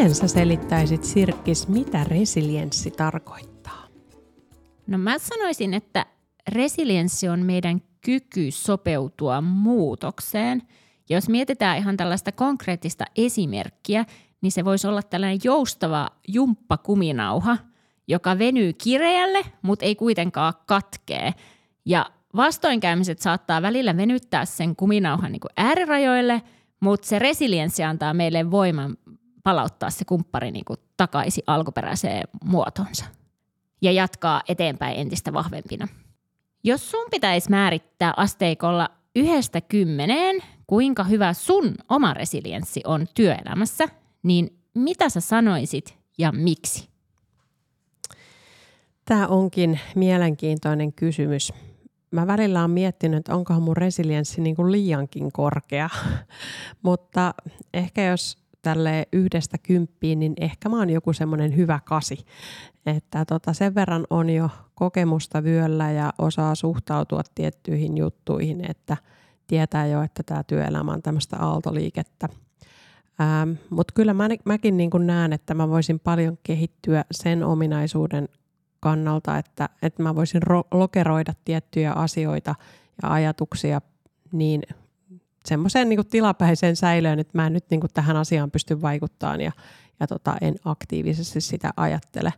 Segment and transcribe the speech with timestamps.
[0.00, 3.86] Miten sä selittäisit, Sirkkis, mitä resilienssi tarkoittaa?
[4.86, 6.06] No mä sanoisin, että
[6.48, 10.62] resilienssi on meidän kyky sopeutua muutokseen.
[11.10, 14.04] Jos mietitään ihan tällaista konkreettista esimerkkiä,
[14.40, 17.56] niin se voisi olla tällainen joustava jumppakuminauha,
[18.08, 21.34] joka venyy kireälle, mutta ei kuitenkaan katkee.
[21.84, 22.06] Ja
[22.36, 26.42] vastoinkäymiset saattaa välillä venyttää sen kuminauhan niin kuin äärirajoille,
[26.80, 28.96] mutta se resilienssi antaa meille voiman
[29.50, 33.04] palauttaa se kumppari niin kuin takaisin alkuperäiseen muotonsa
[33.82, 35.88] ja jatkaa eteenpäin entistä vahvempina.
[36.64, 43.88] Jos sun pitäisi määrittää asteikolla yhdestä kymmeneen, kuinka hyvä sun oma resilienssi on työelämässä,
[44.22, 46.88] niin mitä sä sanoisit ja miksi?
[49.04, 51.52] Tämä onkin mielenkiintoinen kysymys.
[52.10, 55.90] Mä välillä olen miettinyt, että onkohan mun resilienssi niin kuin liiankin korkea,
[56.82, 57.34] mutta
[57.74, 62.18] ehkä jos tälle yhdestä kymppiin, niin ehkä mä oon joku semmoinen hyvä kasi.
[62.86, 68.96] Että tota, sen verran on jo kokemusta vyöllä ja osaa suhtautua tiettyihin juttuihin, että
[69.46, 72.28] tietää jo, että tämä työelämä on tämmöistä aaltoliikettä.
[73.20, 78.28] Ähm, Mutta kyllä mä, mäkin niin näen, että mä voisin paljon kehittyä sen ominaisuuden
[78.80, 82.54] kannalta, että, että mä voisin ro- lokeroida tiettyjä asioita
[83.02, 83.80] ja ajatuksia
[84.32, 84.62] niin
[85.50, 89.52] semmoiseen niin tilapäiseen säilöön, että mä en nyt niin tähän asiaan pysty vaikuttamaan ja,
[90.00, 92.32] ja tota, en aktiivisesti sitä ajattele.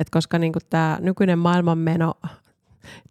[0.00, 2.14] Et koska niin tämä nykyinen maailmanmeno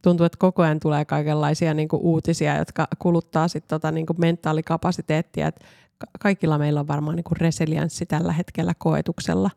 [0.01, 5.47] tuntuu, että koko ajan tulee kaikenlaisia niin uutisia, jotka kuluttaa sit tota, niin mentaalikapasiteettia.
[5.47, 5.63] Et
[6.19, 9.49] kaikilla meillä on varmaan niin resilienssi tällä hetkellä koetuksella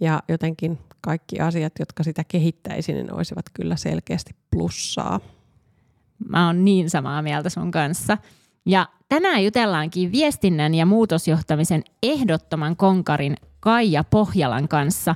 [0.00, 5.20] ja jotenkin kaikki asiat, jotka sitä kehittäisi, niin olisivat kyllä selkeästi plussaa.
[6.28, 8.18] Mä oon niin samaa mieltä sun kanssa.
[8.66, 15.14] Ja tänään jutellaankin viestinnän ja muutosjohtamisen ehdottoman konkarin Kaija Pohjalan kanssa,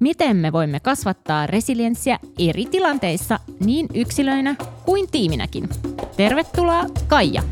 [0.00, 4.54] miten me voimme kasvattaa resilienssiä eri tilanteissa niin yksilöinä
[4.84, 5.68] kuin tiiminäkin.
[6.16, 7.42] Tervetuloa Kaija.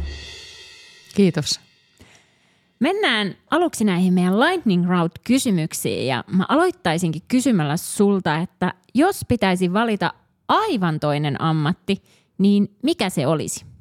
[1.14, 1.60] Kiitos.
[2.80, 10.14] Mennään aluksi näihin meidän Lightning Route-kysymyksiin ja mä aloittaisinkin kysymällä sulta, että jos pitäisi valita
[10.48, 12.02] aivan toinen ammatti,
[12.38, 13.75] niin mikä se olisi?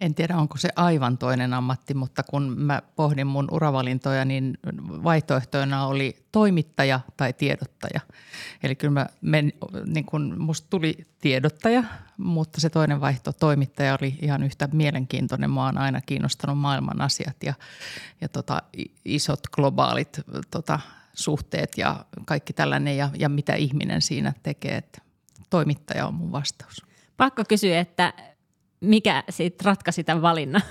[0.00, 4.58] En tiedä, onko se aivan toinen ammatti, mutta kun mä pohdin mun uravalintoja, niin
[5.04, 8.00] vaihtoehtoina oli toimittaja tai tiedottaja.
[8.62, 9.52] Eli kyllä mä men,
[9.86, 11.84] niin kun musta tuli tiedottaja,
[12.16, 15.50] mutta se toinen vaihto, toimittaja, oli ihan yhtä mielenkiintoinen.
[15.50, 17.54] Mä oon aina kiinnostanut maailman asiat ja,
[18.20, 18.62] ja tota,
[19.04, 20.80] isot globaalit tota,
[21.14, 24.76] suhteet ja kaikki tällainen ja, ja mitä ihminen siinä tekee.
[24.76, 25.00] Että
[25.50, 26.82] toimittaja on mun vastaus.
[27.16, 28.12] Pakko kysyä, että
[28.84, 30.62] mikä sitten ratkaisi tämän valinnan?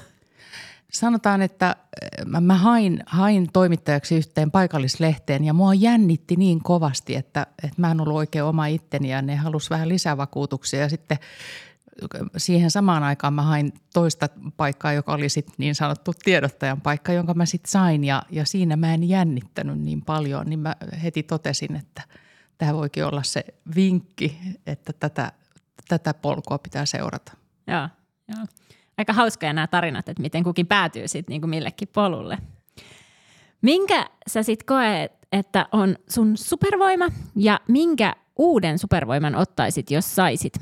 [0.92, 7.16] Sanotaan, että eh, mä, mä hain, hain toimittajaksi yhteen paikallislehteen ja mua jännitti niin kovasti,
[7.16, 11.18] että, että mä en ollut oikein oma itteni ja ne halusi vähän lisävakuutuksia ja sitten
[12.38, 17.34] siihen samaan aikaan mä hain toista paikkaa, joka oli sitten niin sanottu tiedottajan paikka, jonka
[17.34, 21.76] mä sitten sain ja, ja siinä mä en jännittänyt niin paljon, niin mä heti totesin,
[21.76, 22.02] että
[22.58, 24.38] tämä voikin olla se vinkki,
[24.68, 25.32] että tätä,
[25.88, 27.32] tätä polkua pitää seurata.
[27.68, 27.90] Joo.
[28.36, 28.46] Joo.
[28.98, 32.38] Aika hauskoja nämä tarinat, että miten kukin päätyy sitten niinku millekin polulle.
[33.62, 37.06] Minkä sä sitten koet, että on sun supervoima
[37.36, 40.54] ja minkä uuden supervoiman ottaisit, jos saisit?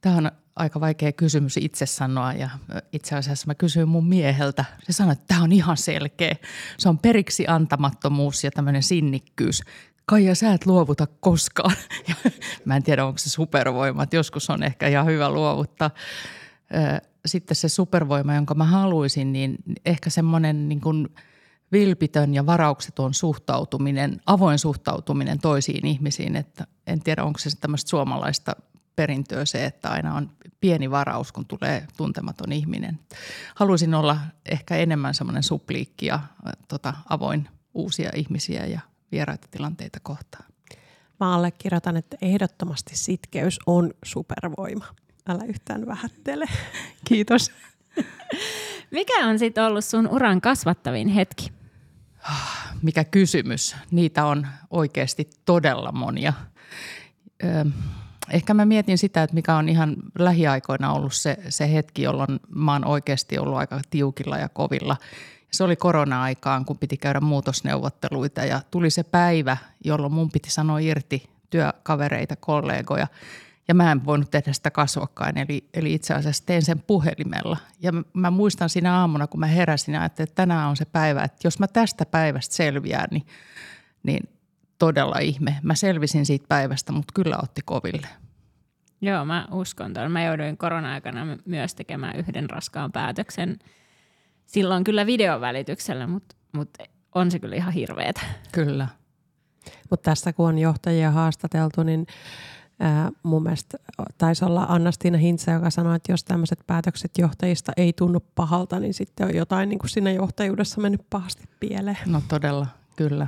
[0.00, 2.50] Tämä on aika vaikea kysymys itse sanoa ja
[2.92, 4.64] itse asiassa mä kysyin mun mieheltä.
[4.82, 6.36] Se sanoi, että tämä on ihan selkeä.
[6.78, 9.62] Se on periksi antamattomuus ja tämmöinen sinnikkyys.
[10.06, 11.76] Kaija, sä et luovuta koskaan.
[12.08, 12.14] Ja
[12.64, 15.90] mä en tiedä, onko se supervoima, että joskus on ehkä ihan hyvä luovuttaa
[17.26, 21.08] sitten se supervoima, jonka mä haluaisin, niin ehkä semmoinen niin kuin
[21.72, 26.36] vilpitön ja varaukseton suhtautuminen, avoin suhtautuminen toisiin ihmisiin.
[26.36, 28.56] Että en tiedä, onko se tämmöistä suomalaista
[28.96, 30.30] perintöä se, että aina on
[30.60, 32.98] pieni varaus, kun tulee tuntematon ihminen.
[33.54, 36.20] Haluaisin olla ehkä enemmän semmoinen supliikki ja
[36.68, 38.80] tota, avoin uusia ihmisiä ja
[39.12, 40.44] vieraita tilanteita kohtaan.
[41.20, 44.84] Mä allekirjoitan, että ehdottomasti sitkeys on supervoima.
[45.28, 46.46] Älä yhtään vähättele.
[47.08, 47.52] Kiitos.
[48.90, 51.52] Mikä on sitten ollut sun uran kasvattavin hetki?
[52.82, 53.76] Mikä kysymys?
[53.90, 56.32] Niitä on oikeasti todella monia.
[58.30, 62.72] Ehkä mä mietin sitä, että mikä on ihan lähiaikoina ollut se, se hetki, jolloin mä
[62.72, 64.96] oon oikeasti ollut aika tiukilla ja kovilla.
[65.50, 70.78] Se oli korona-aikaan, kun piti käydä muutosneuvotteluita ja tuli se päivä, jolloin mun piti sanoa
[70.78, 73.06] irti työkavereita, kollegoja–
[73.70, 77.56] ja mä en voinut tehdä sitä kasvokkain, eli, eli itse asiassa tein sen puhelimella.
[77.82, 80.84] Ja mä, mä muistan siinä aamuna, kun mä heräsin ja ajattelin, että tänään on se
[80.84, 83.26] päivä, että jos mä tästä päivästä selviään, niin,
[84.02, 84.28] niin
[84.78, 85.56] todella ihme.
[85.62, 88.08] Mä selvisin siitä päivästä, mutta kyllä otti koville.
[89.00, 90.12] Joo, mä uskon tuon.
[90.12, 93.58] Mä jouduin korona-aikana myös tekemään yhden raskaan päätöksen.
[94.46, 96.84] Silloin kyllä videon välityksellä, mutta, mutta
[97.14, 98.20] on se kyllä ihan hirveetä.
[98.52, 98.88] Kyllä.
[99.90, 102.06] Mutta tässä kun on johtajia haastateltu, niin
[102.80, 103.78] Ää, mun mielestä
[104.18, 108.94] taisi olla Anna-Stiina Hintsa, joka sanoi, että jos tämmöiset päätökset johtajista ei tunnu pahalta, niin
[108.94, 111.98] sitten on jotain niin kuin siinä johtajuudessa mennyt pahasti pieleen.
[112.06, 112.66] No todella,
[112.96, 113.26] kyllä.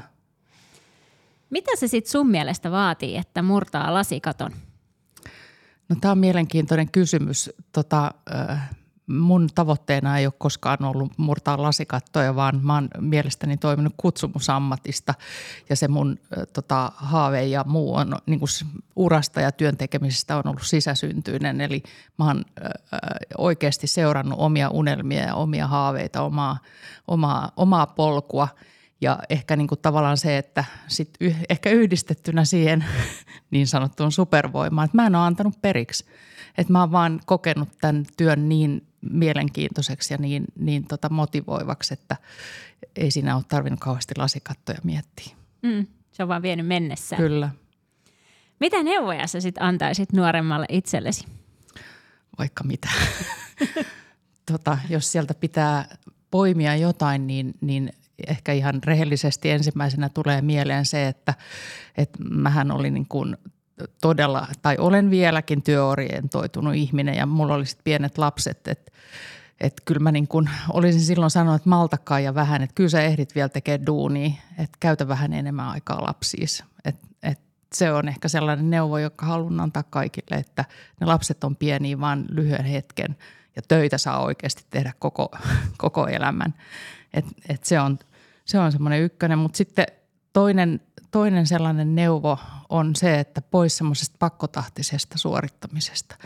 [1.51, 4.51] Mitä se sitten sun mielestä vaatii, että murtaa lasikaton?
[5.89, 7.51] No tämä on mielenkiintoinen kysymys.
[7.73, 8.71] Tota, äh,
[9.19, 15.15] mun tavoitteena ei ole koskaan ollut murtaa lasikattoja, vaan mä oon mielestäni toiminut kutsumusammatista
[15.69, 16.19] ja se mun
[16.53, 18.49] tota, haave ja muu on niin kuin
[18.97, 21.61] urasta ja työntekemisestä on ollut sisäsyntyinen.
[21.61, 21.83] Eli
[22.19, 22.71] mä oon äh,
[23.39, 26.59] oikeasti seurannut omia unelmia ja omia haaveita, omaa,
[27.09, 28.49] omaa, omaa polkua–
[29.03, 32.85] ja ehkä niin kuin tavallaan se, että sit y- ehkä yhdistettynä siihen
[33.51, 36.05] niin sanottuun supervoimaan, että mä en ole antanut periksi.
[36.59, 42.17] Että mä oon vaan kokenut tämän työn niin mielenkiintoiseksi ja niin, niin tota motivoivaksi, että
[42.97, 45.35] ei siinä ole tarvinnut kauheasti lasikattoja miettiä.
[45.63, 47.17] Mm, se on vaan vienyt mennessä.
[47.17, 47.51] Kyllä.
[48.61, 51.27] Mitä neuvoja sä sitten antaisit nuoremmalle itsellesi?
[52.39, 52.89] Vaikka mitä.
[54.53, 55.97] tota, jos sieltä pitää
[56.31, 57.93] poimia jotain, niin, niin
[58.27, 61.35] ehkä ihan rehellisesti ensimmäisenä tulee mieleen se, että,
[61.97, 63.37] että mähän olin niin kuin
[64.01, 68.93] todella, tai olen vieläkin työorientoitunut ihminen ja mulla oli sitten pienet lapset, että
[69.61, 73.03] että kyllä mä niin kuin olisin silloin sanonut, että maltakaa ja vähän, että kyllä sä
[73.03, 76.65] ehdit vielä tekemään duunia, että käytä vähän enemmän aikaa lapsiis.
[76.85, 77.41] Että et
[77.75, 80.65] se on ehkä sellainen neuvo, joka haluan antaa kaikille, että
[81.01, 83.17] ne lapset on pieniä vaan lyhyen hetken
[83.57, 85.31] ja töitä saa oikeasti tehdä koko,
[85.79, 86.55] koko elämän.
[87.15, 87.99] Et, et se on,
[88.45, 89.87] se on semmoinen ykkönen, mutta sitten
[90.33, 90.81] toinen,
[91.13, 92.39] toinen sellainen neuvo
[92.69, 96.17] on se, että pois semmoisesta pakkotahtisesta suorittamisesta.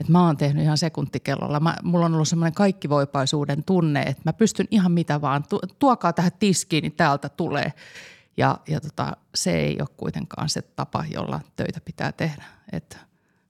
[0.00, 1.60] Et mä oon tehnyt ihan sekuntikellolla.
[1.60, 5.44] Mä, mulla on ollut semmoinen kaikkivoipaisuuden tunne, että mä pystyn ihan mitä vaan.
[5.78, 7.72] Tuokaa tähän tiskiin, niin täältä tulee.
[8.36, 12.44] Ja, ja tota, se ei ole kuitenkaan se tapa, jolla töitä pitää tehdä.
[12.72, 12.96] Että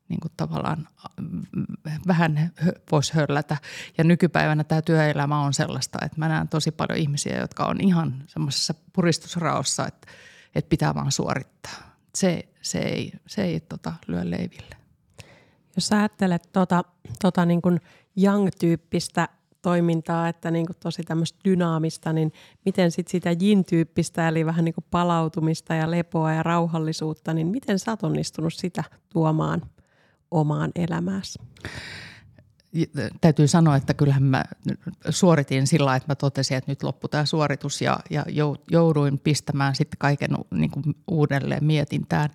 [0.09, 0.89] niin kuin tavallaan
[2.07, 2.53] vähän
[2.93, 3.57] voisi höllätä.
[3.99, 8.25] Ja nykypäivänä tämä työelämä on sellaista, että mä näen tosi paljon ihmisiä, jotka on ihan
[8.27, 10.07] semmoisessa puristusraossa, että,
[10.55, 11.97] että pitää vaan suorittaa.
[12.15, 14.77] Se, se ei, se ei tota, lyö leiville.
[15.77, 16.85] Jos ajattelet tota,
[17.23, 17.81] tota niin kuin
[18.23, 19.29] young-tyyppistä
[19.63, 22.33] toimintaa, että niin kuin tosi tämmöistä dynaamista, niin
[22.65, 27.79] miten sit sitä yin-tyyppistä, eli vähän niin kuin palautumista ja lepoa ja rauhallisuutta, niin miten
[27.79, 29.63] sä oot onnistunut sitä tuomaan
[30.31, 31.39] omaan elämääsi?
[33.21, 34.45] Täytyy sanoa, että kyllähän mä
[35.11, 38.25] suoritin sillä että mä totesin, että nyt loppu tämä suoritus ja, ja
[38.71, 42.31] jouduin pistämään sitten kaiken niin kuin uudelleen mietintään.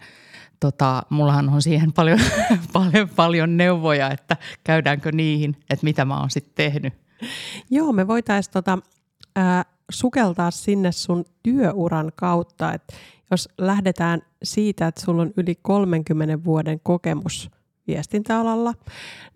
[0.60, 2.20] Tota, mullahan on siihen paljon,
[2.74, 6.94] paljon, paljon neuvoja, että käydäänkö niihin, että mitä mä oon sitten tehnyt.
[7.70, 8.78] Joo, me voitaisiin tota,
[9.38, 12.94] äh, sukeltaa sinne sun työuran kautta, että
[13.32, 17.50] jos lähdetään siitä, että sulla on yli 30 vuoden kokemus–
[17.89, 18.74] viestintäalalla,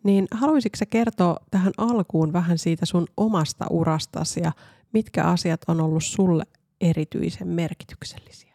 [0.03, 4.51] niin haluaisitko sä kertoa tähän alkuun vähän siitä sun omasta urastasi ja
[4.93, 6.43] mitkä asiat on ollut sulle
[6.81, 8.53] erityisen merkityksellisiä?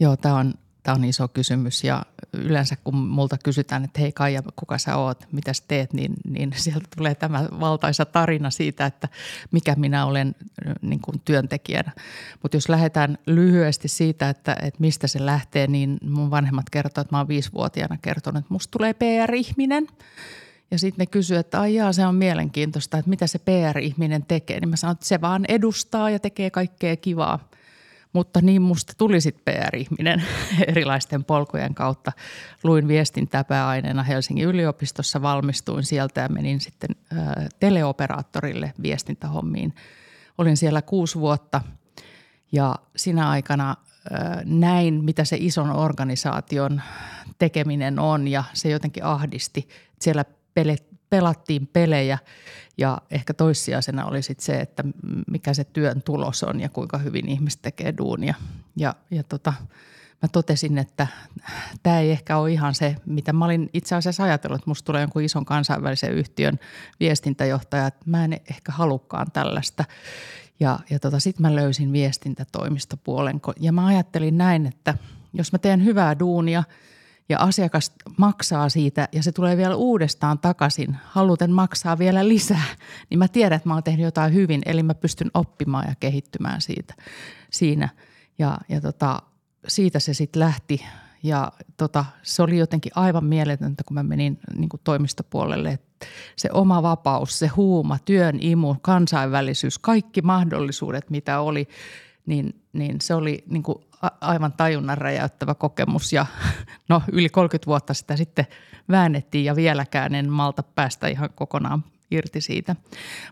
[0.00, 0.54] Joo, tämä on
[0.88, 2.02] Tämä on iso kysymys ja
[2.32, 6.52] yleensä kun multa kysytään, että hei Kaija, kuka sä oot, mitä sä teet, niin, niin
[6.56, 9.08] sieltä tulee tämä valtaisa tarina siitä, että
[9.50, 10.34] mikä minä olen
[10.82, 11.92] niin kuin työntekijänä.
[12.42, 17.14] Mutta jos lähdetään lyhyesti siitä, että, että mistä se lähtee, niin mun vanhemmat kertovat, että
[17.14, 19.86] mä oon viisivuotiaana kertonut, että musta tulee PR-ihminen.
[20.70, 24.60] Ja sitten ne kysyvät, että aijaa, se on mielenkiintoista, että mitä se PR-ihminen tekee.
[24.60, 27.48] Niin mä sanon, että se vaan edustaa ja tekee kaikkea kivaa.
[28.12, 30.22] Mutta niin musta tuli sitten PR-ihminen
[30.68, 32.12] erilaisten polkujen kautta.
[32.62, 36.90] Luin viestintää pääaineena Helsingin yliopistossa, valmistuin sieltä ja menin sitten
[37.60, 39.74] teleoperaattorille viestintähommiin.
[40.38, 41.60] Olin siellä kuusi vuotta
[42.52, 43.76] ja sinä aikana
[44.44, 46.82] näin, mitä se ison organisaation
[47.38, 49.68] tekeminen on ja se jotenkin ahdisti.
[50.00, 50.24] Siellä
[51.10, 52.18] pelattiin pelejä
[52.78, 54.84] ja ehkä toissijaisena oli sit se, että
[55.30, 58.34] mikä se työn tulos on ja kuinka hyvin ihmiset tekee duunia.
[58.76, 59.52] Ja, ja tota,
[60.22, 61.06] mä totesin, että
[61.82, 65.00] tämä ei ehkä ole ihan se, mitä mä olin itse asiassa ajatellut, että musta tulee
[65.00, 66.58] jonkun ison kansainvälisen yhtiön
[67.00, 69.84] viestintäjohtaja, että mä en ehkä halukkaan tällaista.
[70.60, 74.94] Ja, ja tota, sitten mä löysin viestintätoimistopuolen ja mä ajattelin näin, että
[75.32, 76.64] jos mä teen hyvää duunia–
[77.28, 82.64] ja asiakas maksaa siitä ja se tulee vielä uudestaan takaisin, haluten maksaa vielä lisää,
[83.10, 86.60] niin mä tiedän, että mä oon tehnyt jotain hyvin, eli mä pystyn oppimaan ja kehittymään
[86.60, 86.94] siitä,
[87.50, 87.88] siinä.
[88.38, 89.22] Ja, ja tota,
[89.68, 90.84] siitä se sitten lähti
[91.22, 95.70] ja tota, se oli jotenkin aivan mieletöntä, kun mä menin niin kuin toimistopuolelle.
[95.70, 96.06] Että
[96.36, 101.68] se oma vapaus, se huuma, työn imu, kansainvälisyys, kaikki mahdollisuudet, mitä oli,
[102.28, 103.78] niin, niin se oli niin kuin
[104.20, 106.26] aivan tajunnan räjäyttävä kokemus ja
[106.88, 108.46] no yli 30 vuotta sitä sitten
[108.88, 112.76] väännettiin ja vieläkään en malta päästä ihan kokonaan irti siitä.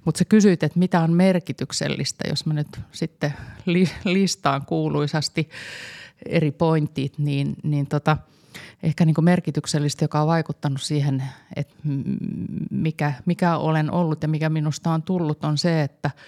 [0.05, 3.35] Mutta sä kysyit, että mitä on merkityksellistä, jos mä nyt sitten
[3.67, 5.49] li- listaan kuuluisasti
[6.27, 8.17] eri pointit, niin, niin tota,
[8.83, 11.23] ehkä niin merkityksellistä, joka on vaikuttanut siihen,
[11.57, 11.75] että
[12.71, 16.11] mikä, mikä olen ollut ja mikä minusta on tullut, on se, että–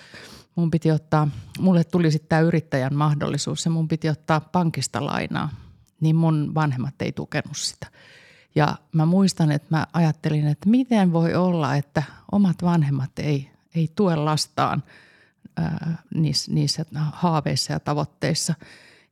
[0.59, 5.49] mun piti ottaa, mulle tuli sitten tämä yrittäjän mahdollisuus ja mun piti ottaa pankista lainaa,
[6.00, 7.87] niin mun vanhemmat ei tukenut sitä.
[8.55, 13.88] Ja mä muistan, että mä ajattelin, että miten voi olla, että omat vanhemmat ei, ei
[13.95, 14.83] tue lastaan
[15.57, 18.55] ää, niissä, niissä haaveissa ja tavoitteissa.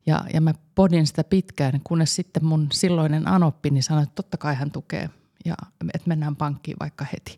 [0.05, 4.37] Ja, ja mä podin sitä pitkään, kunnes sitten mun silloinen anoppi niin sanoi, että totta
[4.37, 5.09] kai hän tukee–
[5.45, 5.55] ja
[5.93, 7.37] että mennään pankkiin vaikka heti,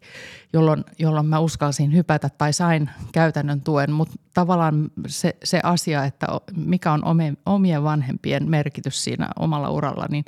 [0.53, 3.91] jolloin, jolloin mä uskalsin hypätä tai sain käytännön tuen.
[3.91, 7.03] Mutta tavallaan se, se asia, että mikä on
[7.45, 10.25] omien vanhempien merkitys siinä omalla uralla, niin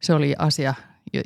[0.00, 0.74] se oli asia,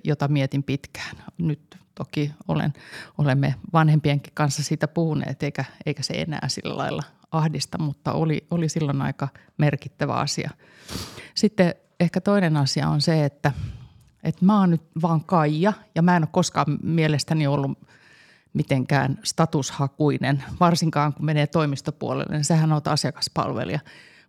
[0.05, 1.17] jota mietin pitkään.
[1.39, 2.73] Nyt toki olen,
[3.19, 8.69] olemme vanhempienkin kanssa siitä puhuneet, eikä, eikä se enää sillä lailla ahdista, mutta oli, oli
[8.69, 9.29] silloin aika
[9.59, 10.51] merkittävä asia.
[11.35, 13.53] Sitten ehkä toinen asia on se, että–
[14.23, 17.79] että mä oon nyt vaan Kaija ja mä en ole koskaan mielestäni ollut
[18.53, 23.81] mitenkään statushakuinen, varsinkaan kun menee toimistopuolelle, niin sähän oot asiakaspalvelija.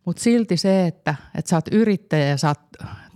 [0.05, 2.60] Mutta silti se, että, että sä oot yrittäjä ja sä oot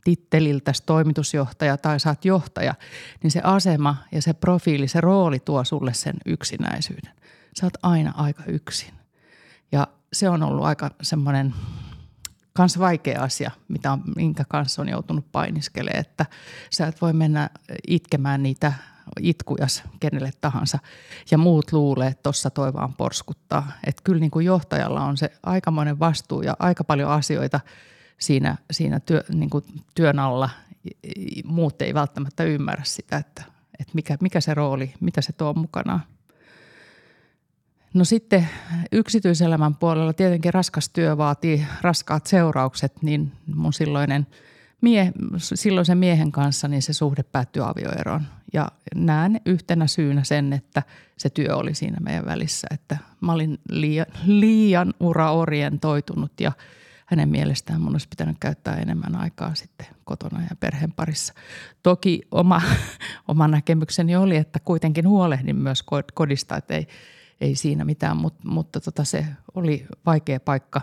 [0.04, 2.76] titteliltä toimitusjohtaja tai sä oot johtaja,
[3.24, 7.14] niin se asema ja se profiili, se rooli tuo sulle sen yksinäisyyden.
[7.60, 8.94] Sä oot aina aika yksin.
[9.72, 11.54] Ja se on ollut aika semmoinen
[12.54, 16.26] kans vaikea asia, mitä on, minkä kanssa on joutunut painiskelemaan, että
[16.70, 17.50] sä et voi mennä
[17.88, 18.74] itkemään niitä
[19.20, 20.80] itkujas kenelle tahansa
[21.32, 23.72] ja muut luulee, että tuossa toi vaan porskuttaa.
[23.88, 27.60] Että kyllä niin kuin johtajalla on se aikamoinen vastuu ja aika paljon asioita
[28.18, 29.64] siinä, siinä työ, niin kuin
[29.96, 30.50] työn alla.
[31.46, 33.44] Muut ei välttämättä ymmärrä sitä, että,
[33.80, 36.04] että mikä, mikä se rooli, mitä se tuo mukanaan.
[37.94, 38.50] No sitten
[38.92, 44.28] yksityiselämän puolella tietenkin raskas työ vaatii raskaat seuraukset, niin mun silloinen
[44.82, 48.22] mie, silloisen miehen kanssa niin se suhde päättyi avioeroon.
[48.54, 50.84] Ja näen yhtenä syynä sen, että
[51.18, 56.52] se työ oli siinä meidän välissä, että mä olin liian, liian uraorientoitunut ja
[57.06, 61.34] hänen mielestään mun olisi pitänyt käyttää enemmän aikaa sitten kotona ja perheen parissa.
[61.84, 62.62] Toki oma,
[63.28, 65.84] oma näkemykseni oli, että kuitenkin huolehdin myös
[66.14, 66.88] kodista, että ei–
[67.42, 69.26] ei siinä mitään, mutta, mutta tota se
[69.56, 70.82] oli vaikea paikka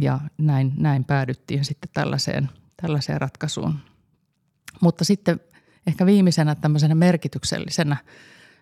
[0.00, 2.48] ja näin, näin päädyttiin sitten tällaiseen,
[2.82, 3.78] tällaiseen ratkaisuun.
[4.80, 5.40] Mutta sitten
[5.86, 7.96] ehkä viimeisenä tämmöisenä merkityksellisenä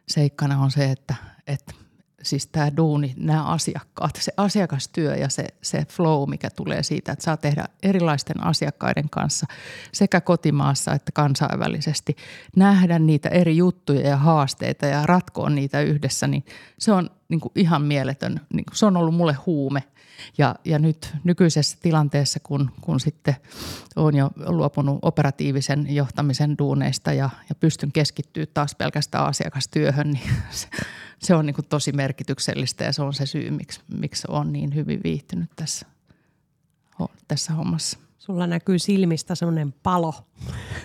[0.08, 1.14] seikkana on se, että,
[1.46, 1.75] että
[2.22, 7.25] siis tämä duuni, nämä asiakkaat, se asiakastyö ja se, se flow, mikä tulee siitä, että
[7.25, 9.46] saa tehdä erilaisten asiakkaiden kanssa
[9.92, 12.16] sekä kotimaassa että kansainvälisesti,
[12.56, 16.44] nähdä niitä eri juttuja ja haasteita ja ratkoa niitä yhdessä, niin
[16.78, 19.82] se on niin kuin ihan mieletön, niin kuin se on ollut mulle huume.
[20.38, 23.37] Ja, ja nyt nykyisessä tilanteessa, kun, kun sitten
[23.96, 30.68] olen jo luopunut operatiivisen johtamisen duuneista ja, ja pystyn keskittyä taas pelkästään asiakastyöhön, niin se,
[31.18, 34.75] se on niin kuin tosi merkityksellistä ja se on se syy, miksi, miksi on niin
[34.75, 35.87] hyvin viihtynyt tässä,
[37.28, 37.98] tässä hommassa.
[38.18, 40.14] Sulla näkyy silmistä semmoinen palo.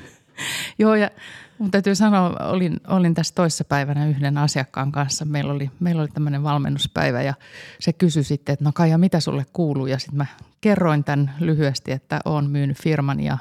[0.80, 1.12] Joo ja
[1.58, 5.26] mun täytyy sanoa, olin, olin tässä toissapäivänä yhden asiakkaan kanssa.
[5.26, 7.34] Meillä oli, meillä oli tämmöinen valmennuspäivä ja
[7.80, 9.88] se kysyi sitten, että no Kaija, mitä sulle kuuluu?
[9.88, 10.26] Ja sitten mä
[10.62, 13.38] kerroin tämän lyhyesti, että olen myynyt firman ja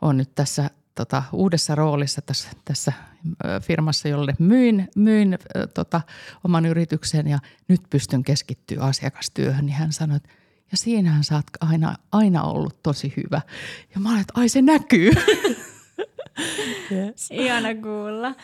[0.00, 2.92] olen nyt tässä tota, uudessa roolissa tässä, tässä
[3.62, 5.38] firmassa, jolle myin, myin
[5.74, 6.00] tota,
[6.44, 10.28] oman yrityksen ja nyt pystyn keskittyä asiakastyöhön, niin hän sanoi, että
[10.70, 13.40] ja siinähän sä oot aina, aina ollut tosi hyvä.
[13.94, 15.10] Ja mä olen, että ai se näkyy.
[16.92, 17.30] yes.
[17.30, 18.34] Ihana kuulla.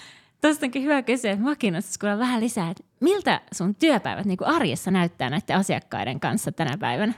[0.40, 1.56] Tuosta onkin hyvä kysyä, että mä
[2.00, 7.14] kuulla vähän lisää, että miltä sun työpäivät niin arjessa näyttää näiden asiakkaiden kanssa tänä päivänä?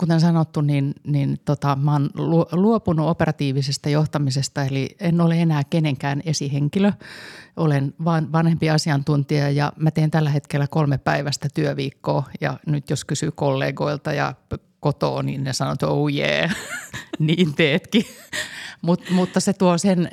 [0.00, 2.10] Kuten sanottu, niin, niin tota, mä oon
[2.52, 6.92] luopunut operatiivisesta johtamisesta, eli en ole enää kenenkään esihenkilö.
[7.56, 13.04] Olen vain vanhempi asiantuntija ja mä teen tällä hetkellä kolme päivästä työviikkoa ja nyt jos
[13.04, 14.34] kysyy kollegoilta ja
[14.80, 16.56] kotoa, niin ne sanoo, että oh yeah,
[17.18, 18.06] niin teetkin.
[18.82, 20.10] Mut, mutta se tuo sen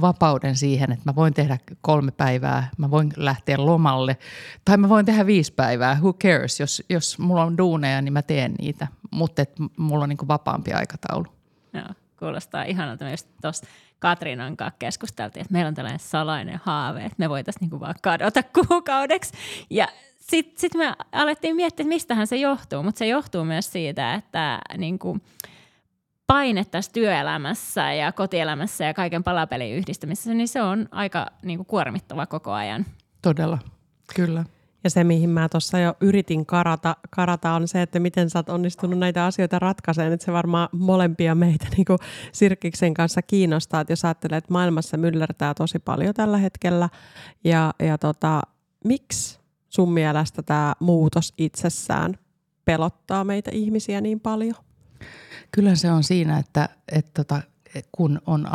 [0.00, 4.16] vapauden siihen, että mä voin tehdä kolme päivää, mä voin lähteä lomalle
[4.64, 6.60] tai mä voin tehdä viisi päivää, who cares.
[6.60, 9.44] Jos, jos mulla on duuneja, niin mä teen niitä, mutta
[9.76, 11.26] mulla on niin vapaampi aikataulu.
[11.72, 13.66] Joo, kuulostaa ihanalta myös tuosta
[13.98, 18.42] Katriinan kanssa keskusteltiin, että meillä on tällainen salainen haave, että me voitaisiin niinku vaan kadota
[18.68, 19.32] kuukaudeksi.
[19.70, 19.88] Ja
[20.30, 24.60] sitten sit me alettiin miettiä, että mistähän se johtuu, mutta se johtuu myös siitä, että
[24.78, 25.18] niinku,
[26.26, 31.66] paine tässä työelämässä ja kotielämässä ja kaiken palapelin yhdistämisessä, niin se on aika niin kuin
[31.66, 32.86] kuormittava koko ajan.
[33.22, 33.58] Todella,
[34.16, 34.44] kyllä.
[34.84, 38.48] Ja se, mihin mä tuossa jo yritin karata, karata, on se, että miten sä oot
[38.48, 40.12] onnistunut näitä asioita ratkaisemaan.
[40.12, 41.98] Että se varmaan molempia meitä niin kuin
[42.32, 46.88] Sirkiksen kanssa kiinnostaa, että jos ajattelee, että maailmassa myllertää tosi paljon tällä hetkellä.
[47.44, 48.40] Ja, ja tota,
[48.84, 49.43] miksi
[49.74, 52.14] sun mielestä tämä muutos itsessään
[52.64, 54.54] pelottaa meitä ihmisiä niin paljon?
[55.52, 57.42] Kyllä se on siinä, että, että tota,
[57.92, 58.46] kun on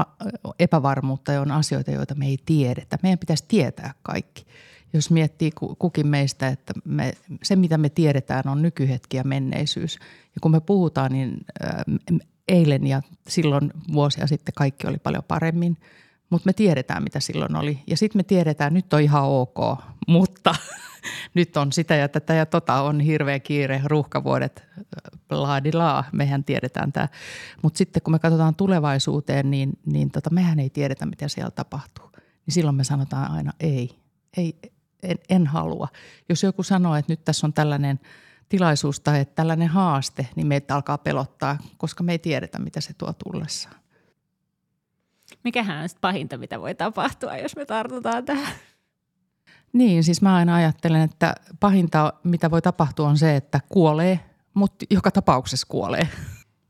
[0.59, 2.97] epävarmuutta ja on asioita, joita me ei tiedetä.
[3.03, 4.45] Meidän pitäisi tietää kaikki.
[4.93, 9.95] Jos miettii kukin meistä, että me, se mitä me tiedetään on nykyhetki ja menneisyys.
[10.35, 11.45] Ja kun me puhutaan, niin
[12.47, 15.77] eilen ja silloin vuosia sitten kaikki oli paljon paremmin.
[16.29, 17.79] Mutta me tiedetään, mitä silloin oli.
[17.87, 19.57] Ja sitten me tiedetään, nyt on ihan ok,
[20.07, 20.55] mutta–
[21.33, 24.63] nyt on sitä ja tätä ja tota on hirveä kiire, ruuhkavuodet,
[25.29, 27.07] laadilaa, mehän tiedetään tämä.
[27.63, 32.09] Mutta sitten kun me katsotaan tulevaisuuteen, niin, niin tota, mehän ei tiedetä, mitä siellä tapahtuu.
[32.45, 33.99] Niin silloin me sanotaan aina ei,
[34.37, 34.59] ei
[35.03, 35.87] en, en halua.
[36.29, 37.99] Jos joku sanoo, että nyt tässä on tällainen
[38.49, 42.93] tilaisuus tai että tällainen haaste, niin meitä alkaa pelottaa, koska me ei tiedetä, mitä se
[42.93, 43.75] tuo tullessaan.
[45.43, 48.53] Mikähän on pahinta, mitä voi tapahtua, jos me tartutaan tähän?
[49.73, 54.19] Niin, siis mä aina ajattelen, että pahinta, mitä voi tapahtua, on se, että kuolee,
[54.53, 56.09] mutta joka tapauksessa kuolee.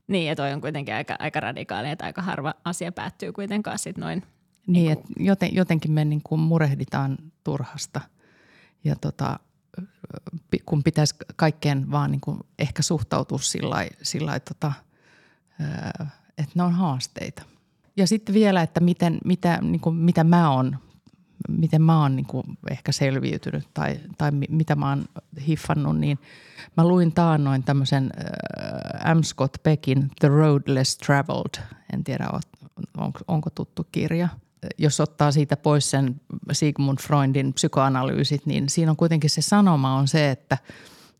[0.06, 3.98] Niin, ja toi on kuitenkin aika, aika radikaali, että aika harva asia päättyy kuitenkaan sit
[3.98, 4.22] noin.
[4.66, 8.00] Niin, niin että joten, jotenkin me niin kuin murehditaan turhasta.
[8.84, 9.38] Ja tota,
[10.66, 14.72] kun pitäisi kaikkeen vaan niin kuin ehkä suhtautua sillä lailla, tota,
[16.38, 17.42] että ne on haasteita.
[17.96, 20.78] Ja sitten vielä, että miten, mitä, niin kuin, mitä mä oon
[21.48, 25.04] miten mä oon niin kuin ehkä selviytynyt tai, tai mitä mä oon
[25.46, 26.18] hiffannut, niin
[26.76, 28.10] mä luin taannoin tämmöisen
[29.04, 29.22] äh, M.
[29.22, 31.62] Scott Peckin The Road Less Traveled.
[31.92, 32.28] En tiedä,
[32.96, 34.28] on, onko tuttu kirja.
[34.78, 36.20] Jos ottaa siitä pois sen
[36.52, 40.58] Sigmund Freudin psykoanalyysit, niin siinä on kuitenkin se sanoma on se, että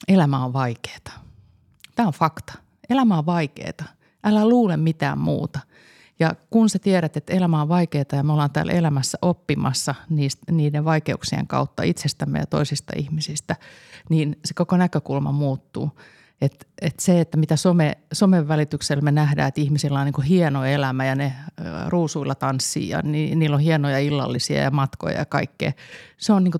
[0.08, 1.24] elämä on vaikeaa.
[1.94, 2.52] Tämä on fakta.
[2.90, 3.88] Elämä on vaikeaa.
[4.24, 5.60] Älä luule mitään muuta.
[6.20, 10.52] Ja kun sä tiedät, että elämä on vaikeaa ja me ollaan täällä elämässä oppimassa niistä,
[10.52, 13.56] niiden vaikeuksien kautta itsestämme ja toisista ihmisistä,
[14.08, 15.90] niin se koko näkökulma muuttuu.
[16.40, 20.64] Et, et se, että mitä some, somen välityksellä me nähdään, että ihmisillä on niin hieno
[20.64, 21.32] elämä ja ne
[21.86, 25.72] ruusuilla tanssii ja ni, niillä on hienoja illallisia ja matkoja ja kaikkea.
[26.16, 26.52] Se on niin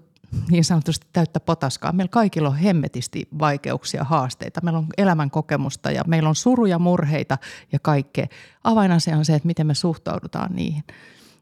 [0.51, 1.93] niin sanotusti täyttä potaskaa.
[1.93, 4.61] Meillä kaikilla on hemmetisti vaikeuksia, haasteita.
[4.64, 7.38] Meillä on elämän kokemusta ja meillä on suruja, murheita
[7.73, 8.27] ja kaikkea.
[8.64, 10.85] Avainasia on se, että miten me suhtaudutaan niihin.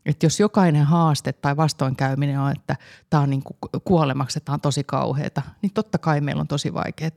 [0.07, 2.77] Että jos jokainen haaste tai vastoinkäyminen on, että
[3.11, 6.75] tämä on niin kuin kuolemaksi, tämä on tosi kauheata, niin totta kai meillä on tosi
[6.75, 7.11] vaikeaa.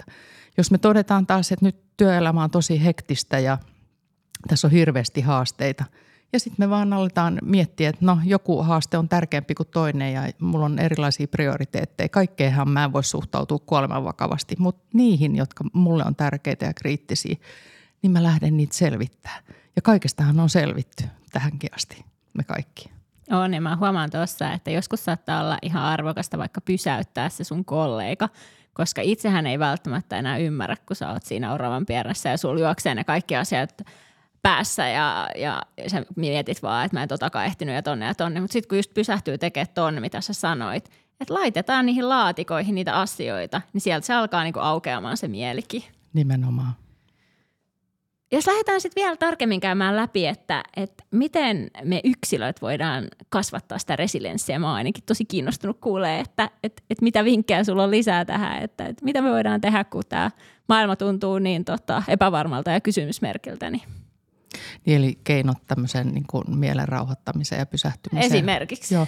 [0.58, 3.58] Jos me todetaan taas, että nyt työelämä on tosi hektistä ja
[4.48, 5.86] tässä on hirveästi haasteita–
[6.34, 10.22] ja sitten me vaan aletaan miettiä, että no joku haaste on tärkeämpi kuin toinen ja
[10.39, 12.10] mulla on erilaisia prioriteetteja.
[12.10, 17.36] Kaikkeenhan mä en voi suhtautua kuoleman vakavasti, mutta niihin, jotka mulle on tärkeitä ja kriittisiä,
[18.02, 19.39] niin mä lähden niitä selvittää.
[19.76, 22.91] Ja kaikestahan on selvitty tähänkin asti, me kaikki.
[23.32, 27.65] On, ja mä huomaan tuossa, että joskus saattaa olla ihan arvokasta vaikka pysäyttää se sun
[27.65, 28.30] kollega,
[28.74, 32.96] koska itsehän ei välttämättä enää ymmärrä, kun sä oot siinä oravan pieressä ja sulla juoksee
[32.96, 33.82] ne kaikki asiat
[34.42, 38.42] päässä ja, ja sä mietit vaan, että mä en totakaan ehtinyt ja tonne ja tonne.
[38.42, 42.94] Mutta sitten kun just pysähtyy tekemään tonne, mitä sä sanoit, että laitetaan niihin laatikoihin niitä
[42.94, 45.84] asioita, niin sieltä se alkaa niinku aukeamaan se mielikin.
[46.14, 46.74] Nimenomaan.
[48.34, 53.96] Jos lähdetään sitten vielä tarkemmin käymään läpi, että, että miten me yksilöt voidaan kasvattaa sitä
[53.96, 54.60] resilienssiä.
[54.60, 58.64] Mä oon ainakin tosi kiinnostunut kuulee, että, että, että mitä vinkkejä sulla on lisää tähän,
[58.64, 60.32] että, että mitä me voidaan tehdä, kun tämä
[60.70, 63.70] maailma tuntuu niin tota, epävarmalta ja kysymysmerkiltä.
[63.70, 63.82] Niin
[64.86, 68.34] Niin eli keinot tämmöisen niin kuin mielen rauhoittamiseen ja pysähtymiseen.
[68.34, 68.94] Esimerkiksi.
[68.94, 69.08] Joo.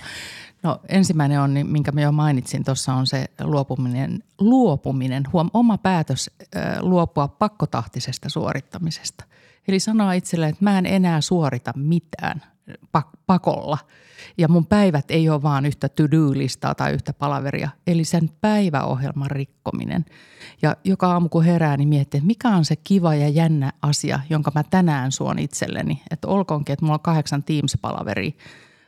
[0.63, 5.77] No ensimmäinen on, niin minkä mä jo mainitsin tuossa, on se luopuminen, luopuminen huom, oma
[5.77, 9.23] päätös äh, luopua pakkotahtisesta suorittamisesta.
[9.67, 12.41] Eli sanoa itselle, että mä en enää suorita mitään
[12.91, 13.77] pak- pakolla.
[14.37, 20.05] Ja mun päivät ei ole vaan yhtä to-do-listaa tai yhtä palaveria, eli sen päiväohjelman rikkominen.
[20.61, 24.19] Ja joka aamu kun herää, niin miettii, että mikä on se kiva ja jännä asia,
[24.29, 26.01] jonka mä tänään suon itselleni.
[26.11, 28.31] Että olkoonkin, että mulla on kahdeksan Teams-palaveria,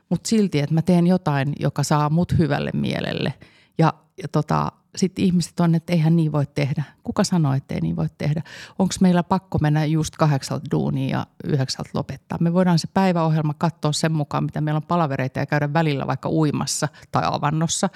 [0.10, 3.34] mutta silti, että mä teen jotain, joka saa mut hyvälle mielelle.
[3.78, 6.84] Ja, ja tota, sitten ihmiset on, että eihän niin voi tehdä.
[7.04, 8.42] Kuka sanoo, että ei niin voi tehdä?
[8.80, 12.38] Onko meillä pakko mennä just kahdeksalta duuniin ja yhdeksältä lopettaa?
[12.42, 16.30] Me voidaan se päiväohjelma katsoa sen mukaan, mitä meillä on palavereita ja käydä välillä vaikka
[16.30, 17.90] uimassa tai avannossa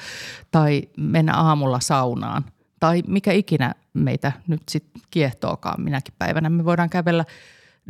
[0.51, 2.45] tai mennä aamulla saunaan
[2.79, 6.49] tai mikä ikinä meitä nyt sitten kiehtookaan minäkin päivänä.
[6.49, 7.25] Me voidaan kävellä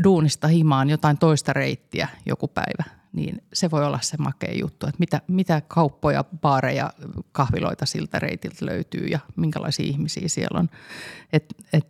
[0.04, 5.00] duunista himaan jotain toista reittiä joku päivä– niin se voi olla se makea juttu, että
[5.00, 6.93] mitä, mitä kauppoja, baareja,
[7.32, 10.69] kahviloita siltä reitiltä löytyy ja minkälaisia ihmisiä siellä on.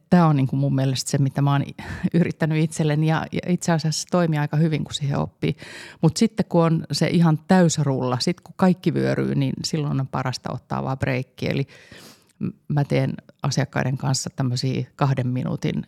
[0.09, 1.65] Tämä on niinku mun mielestä se, mitä mä oon
[2.13, 5.57] yrittänyt itselleni ja, ja itse asiassa toimii aika hyvin, kun siihen oppii.
[6.01, 10.53] Mutta sitten kun on se ihan täysrulla, sitten kun kaikki vyöryy, niin silloin on parasta
[10.53, 11.49] ottaa vaan breikki.
[11.49, 11.67] Eli–
[12.67, 15.85] mä teen asiakkaiden kanssa tämmöisiä kahden minuutin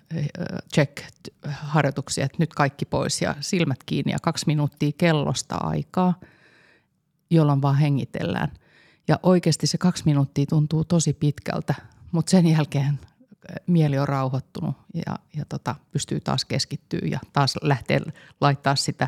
[0.73, 6.19] check-harjoituksia, että nyt kaikki pois ja silmät kiinni ja kaksi minuuttia kellosta aikaa,
[7.29, 8.51] jolloin vaan hengitellään.
[9.07, 11.75] Ja oikeasti se kaksi minuuttia tuntuu tosi pitkältä,
[12.11, 12.99] mutta sen jälkeen
[13.67, 18.01] mieli on rauhoittunut ja, ja tota, pystyy taas keskittyä ja taas lähtee
[18.41, 19.07] laittaa sitä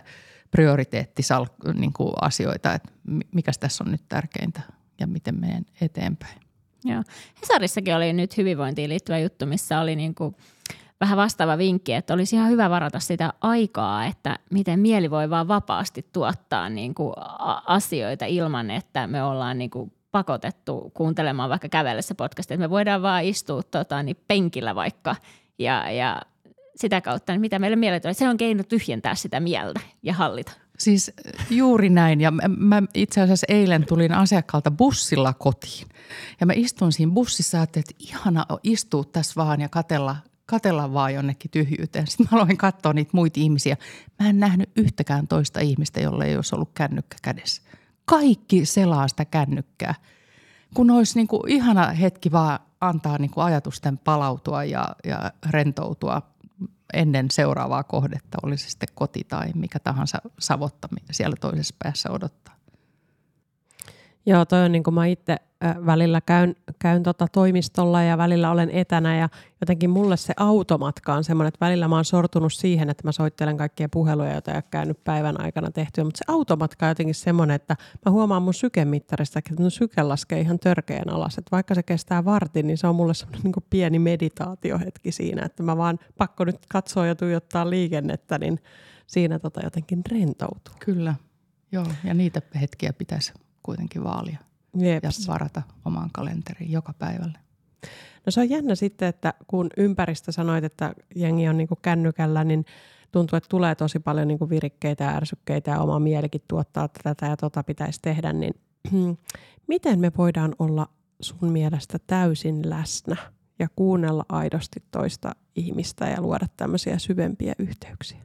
[0.52, 2.90] prioriteettisasioita, niin asioita, että
[3.32, 4.62] mikä tässä on nyt tärkeintä
[5.00, 6.43] ja miten menen eteenpäin.
[6.86, 7.04] Joo.
[7.42, 10.36] Hesarissakin oli nyt hyvinvointiin liittyvä juttu, missä oli niin kuin
[11.02, 15.48] vähän vastaava vinkki, että olisi ihan hyvä varata sitä aikaa, että miten mieli voi vaan
[15.48, 17.14] vapaasti tuottaa niin kuin
[17.66, 22.58] asioita ilman, että me ollaan niin kuin pakotettu kuuntelemaan vaikka kävellessä podcastia.
[22.58, 25.16] Me voidaan vaan istua tota, niin penkillä vaikka
[25.60, 26.22] ja, ja
[26.76, 28.16] sitä kautta, niin mitä meille mielet on.
[28.16, 30.52] Se on keino tyhjentää sitä mieltä ja hallita.
[30.80, 31.12] Siis
[31.50, 32.22] juuri näin.
[32.22, 35.88] Ja mä itse asiassa eilen tulin asiakkaalta bussilla kotiin.
[36.40, 41.14] Ja mä istun siinä bussissa ja että ihana istua tässä vaan ja katella, katella vaan
[41.14, 42.08] jonnekin tyhjyyteen.
[42.08, 43.78] Sitten mä aloin katsoa niitä muita ihmisiä.
[44.20, 47.62] Mä en nähnyt yhtäkään toista ihmistä, jolle ei olisi ollut kännykkä kädessä.
[48.06, 49.96] Kaikki selaa sitä kännykkää.
[50.74, 56.22] Kun olisi niin kuin ihana hetki vaan antaa niin kuin ajatusten palautua ja, ja rentoutua
[56.94, 62.53] ennen seuraavaa kohdetta, oli se sitten koti tai mikä tahansa savotta siellä toisessa päässä odottaa.
[64.26, 65.38] Joo, toi on niin kuin mä itse
[65.86, 69.30] välillä käyn, käyn tota toimistolla ja välillä olen etänä ja
[69.62, 73.58] jotenkin mulle se automatka on semmoinen, että välillä mä oon sortunut siihen, että mä soittelen
[73.58, 77.56] kaikkia puheluja, joita ei ole käynyt päivän aikana tehtyä, mutta se automatka on jotenkin semmoinen,
[77.56, 81.84] että mä huomaan mun sykemittarista, että mun syke laskee ihan törkeän alas, että vaikka se
[81.84, 86.46] kestää vartin, niin se on mulle semmoinen niin pieni meditaatiohetki siinä, että mä vaan pakko
[86.46, 88.60] nyt katsoa ja tuijottaa liikennettä, niin
[89.08, 90.74] siinä tota jotenkin rentoutuu.
[90.80, 91.16] Kyllä,
[91.72, 94.38] joo, ja niitä hetkiä pitäisi kuitenkin vaalia.
[94.78, 95.28] Jeps.
[95.28, 97.38] ja varata omaan kalenteriin joka päivälle.
[98.26, 102.66] No se on jännä sitten, että kun ympäristö sanoit, että jengi on niinku kännykällä, niin
[103.12, 107.26] tuntuu, että tulee tosi paljon niinku virikkeitä ja ärsykkeitä ja oma mielikin tuottaa että tätä
[107.26, 108.54] ja tota pitäisi tehdä, niin
[109.68, 110.90] miten me voidaan olla
[111.22, 113.16] sun mielestä täysin läsnä
[113.60, 118.20] ja kuunnella aidosti toista ihmistä ja luoda tämmöisiä syvempiä yhteyksiä?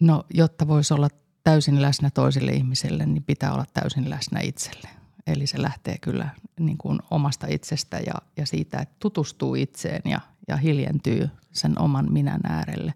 [0.00, 1.08] No, jotta voisi olla
[1.44, 4.88] täysin läsnä toisille ihmisille, niin pitää olla täysin läsnä itselle.
[5.26, 6.28] Eli se lähtee kyllä
[6.60, 12.12] niin kuin omasta itsestä ja, ja siitä, että tutustuu itseen ja, ja hiljentyy sen oman
[12.12, 12.94] minän äärelle.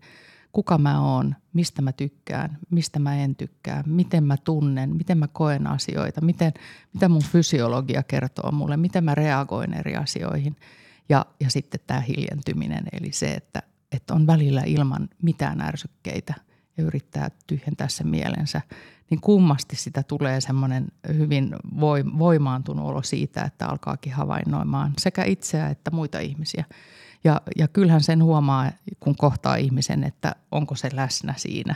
[0.53, 5.29] Kuka mä oon, mistä mä tykkään, mistä mä en tykkää, miten mä tunnen, miten mä
[5.29, 6.53] koen asioita, miten,
[6.93, 10.57] mitä mun fysiologia kertoo mulle, miten mä reagoin eri asioihin.
[11.09, 16.35] Ja, ja sitten tämä hiljentyminen, eli se, että, että on välillä ilman mitään ärsykkeitä–
[16.79, 18.61] ja yrittää tyhjentää sen mielensä,
[19.11, 21.57] niin kummasti sitä tulee semmoinen hyvin
[22.19, 26.65] voimaantunut olo siitä, että alkaakin havainnoimaan sekä itseä että muita ihmisiä.
[27.25, 31.75] Ja, ja kyllähän sen huomaa, kun kohtaa ihmisen, että onko se läsnä siinä,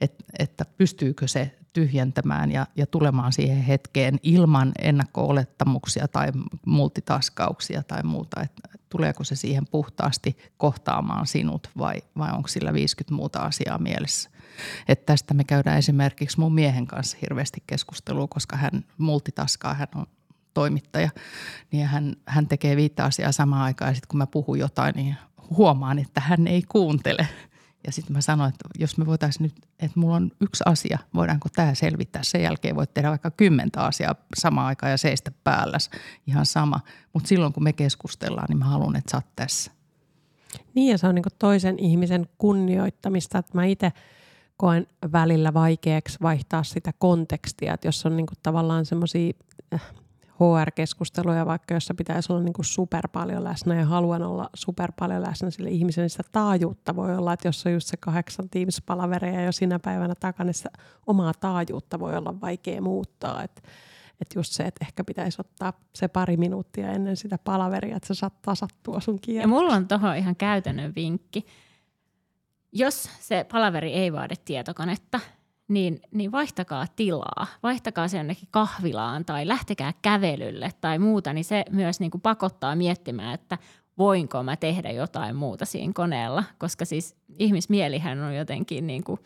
[0.00, 6.28] että, että pystyykö se tyhjentämään ja, ja tulemaan siihen hetkeen ilman ennakko-olettamuksia tai
[6.66, 8.42] multitaskauksia tai muuta.
[8.42, 14.29] Että tuleeko se siihen puhtaasti kohtaamaan sinut vai, vai onko sillä 50 muuta asiaa mielessä.
[14.88, 20.06] Että tästä me käydään esimerkiksi mun miehen kanssa hirveästi keskustelua, koska hän multitaskaa, hän on
[20.54, 21.10] toimittaja,
[21.72, 25.16] niin hän, hän tekee viittä asiaa samaan aikaan ja sitten kun mä puhun jotain, niin
[25.50, 27.28] huomaan, että hän ei kuuntele.
[27.86, 31.48] Ja sitten mä sanoin, että jos me voitaisiin nyt, että mulla on yksi asia, voidaanko
[31.54, 32.22] tämä selvittää.
[32.22, 35.90] Sen jälkeen voit tehdä vaikka kymmentä asiaa samaan aikaan ja seistä päälläs,
[36.26, 36.80] ihan sama.
[37.12, 39.70] Mutta silloin kun me keskustellaan, niin mä haluan, että sä oot tässä.
[40.74, 43.92] Niin ja se on niin toisen ihmisen kunnioittamista, että mä itse
[44.60, 49.32] koen välillä vaikeaksi vaihtaa sitä kontekstia, että jos on niin tavallaan semmoisia
[50.34, 55.22] HR-keskusteluja, vaikka jossa pitäisi olla niin kuin super paljon läsnä ja haluan olla super paljon
[55.22, 59.44] läsnä sille ihmiselle, niin sitä taajuutta voi olla, että jos on just se kahdeksan Teams-palavereja
[59.44, 60.70] jo sinä päivänä takana, niin sitä
[61.06, 63.42] omaa taajuutta voi olla vaikea muuttaa.
[63.42, 63.62] Että
[64.20, 68.14] että just se, että ehkä pitäisi ottaa se pari minuuttia ennen sitä palaveria, että sä
[68.14, 69.44] saat tasattua sun kierrosta.
[69.44, 71.46] Ja mulla on tuohon ihan käytännön vinkki.
[72.72, 75.20] Jos se palaveri ei vaadi tietokonetta,
[75.68, 77.46] niin, niin vaihtakaa tilaa.
[77.62, 82.76] Vaihtakaa se jonnekin kahvilaan tai lähtekää kävelylle tai muuta, niin se myös niin kuin pakottaa
[82.76, 83.58] miettimään, että
[83.98, 89.20] voinko mä tehdä jotain muuta siinä koneella, koska siis ihmismielihän on jotenkin niin kuin,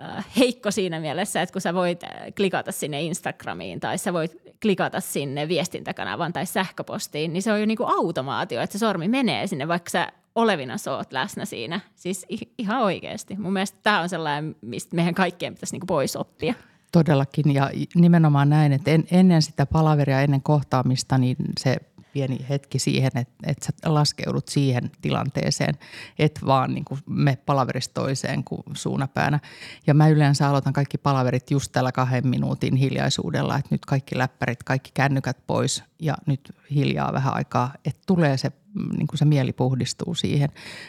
[0.00, 4.36] äh, heikko siinä mielessä, että kun sä voit äh, klikata sinne Instagramiin tai sä voit
[4.62, 9.08] klikata sinne viestintäkanavan tai sähköpostiin, niin se on jo niin kuin automaatio, että se sormi
[9.08, 11.80] menee sinne, vaikka sä olevina oot läsnä siinä.
[11.94, 12.26] Siis
[12.58, 13.36] ihan oikeasti.
[13.36, 16.54] Mun mielestä tämä on sellainen, mistä meidän kaikkien pitäisi niin pois oppia.
[16.92, 21.76] Todellakin ja nimenomaan näin, että en, ennen sitä palaveria, ennen kohtaamista, niin se
[22.12, 25.74] pieni hetki siihen, että, että sä laskeudut siihen tilanteeseen,
[26.18, 29.40] et vaan niin me palaverista toiseen kuin suunapäänä.
[29.86, 34.62] Ja mä yleensä aloitan kaikki palaverit just tällä kahden minuutin hiljaisuudella, että nyt kaikki läppärit,
[34.62, 38.52] kaikki kännykät pois ja nyt hiljaa vähän aikaa, että tulee se,
[38.96, 40.48] niin kuin se mieli puhdistuu siihen.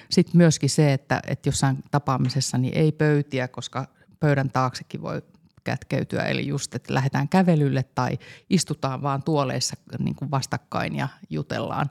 [0.10, 3.88] Sitten myöskin se, että, että jossain tapaamisessa niin ei pöytiä, koska
[4.20, 5.22] pöydän taaksekin voi
[5.64, 6.24] kätkeytyä.
[6.24, 8.18] Eli just, että lähdetään kävelylle tai
[8.50, 11.90] istutaan vaan tuoleissa niin kuin vastakkain ja jutellaan.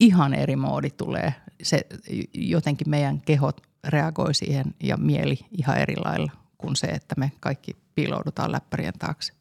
[0.00, 1.34] Ihan eri moodi tulee.
[1.62, 1.86] Se,
[2.34, 7.76] jotenkin meidän kehot reagoi siihen ja mieli ihan eri lailla kuin se, että me kaikki
[7.94, 9.32] piiloudutaan läppärien taakse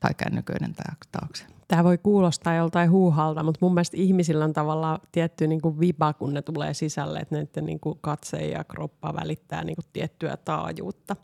[0.00, 0.74] tai kännyköiden
[1.12, 1.55] taakse.
[1.68, 6.12] Tämä voi kuulostaa joltain huuhalta, mutta mun mielestä ihmisillä on tavallaan tietty niin kuin viba,
[6.12, 10.36] kun ne tulee sisälle, että näiden niin kuin katse ja kroppa välittää niin kuin tiettyä
[10.44, 11.16] taajuutta.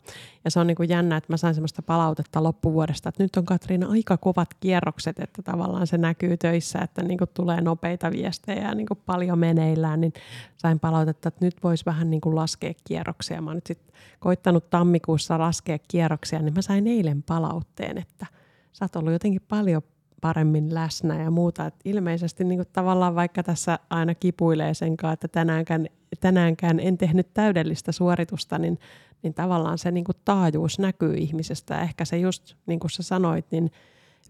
[0.45, 3.45] Ja se on niin kuin jännä, että mä sain sellaista palautetta loppuvuodesta, että nyt on
[3.45, 8.61] Katriina aika kovat kierrokset, että tavallaan se näkyy töissä, että niin kuin tulee nopeita viestejä
[8.61, 10.13] ja niin kuin paljon meneillään, niin
[10.57, 13.41] sain palautetta, että nyt voisi vähän niin kuin laskea kierroksia.
[13.41, 18.25] Mä oon nyt sitten koittanut tammikuussa laskea kierroksia, niin mä sain eilen palautteen, että
[18.73, 19.81] sä oot ollut jotenkin paljon
[20.23, 21.65] paremmin läsnä ja muuta.
[21.65, 25.87] Et ilmeisesti niin kuin tavallaan vaikka tässä aina kipuilee sen kanssa, että tänäänkään,
[26.19, 28.79] tänäänkään en tehnyt täydellistä suoritusta, niin,
[29.23, 31.81] niin tavallaan se niin kuin taajuus näkyy ihmisestä.
[31.81, 33.71] Ehkä se just, niin kuin sä sanoit, niin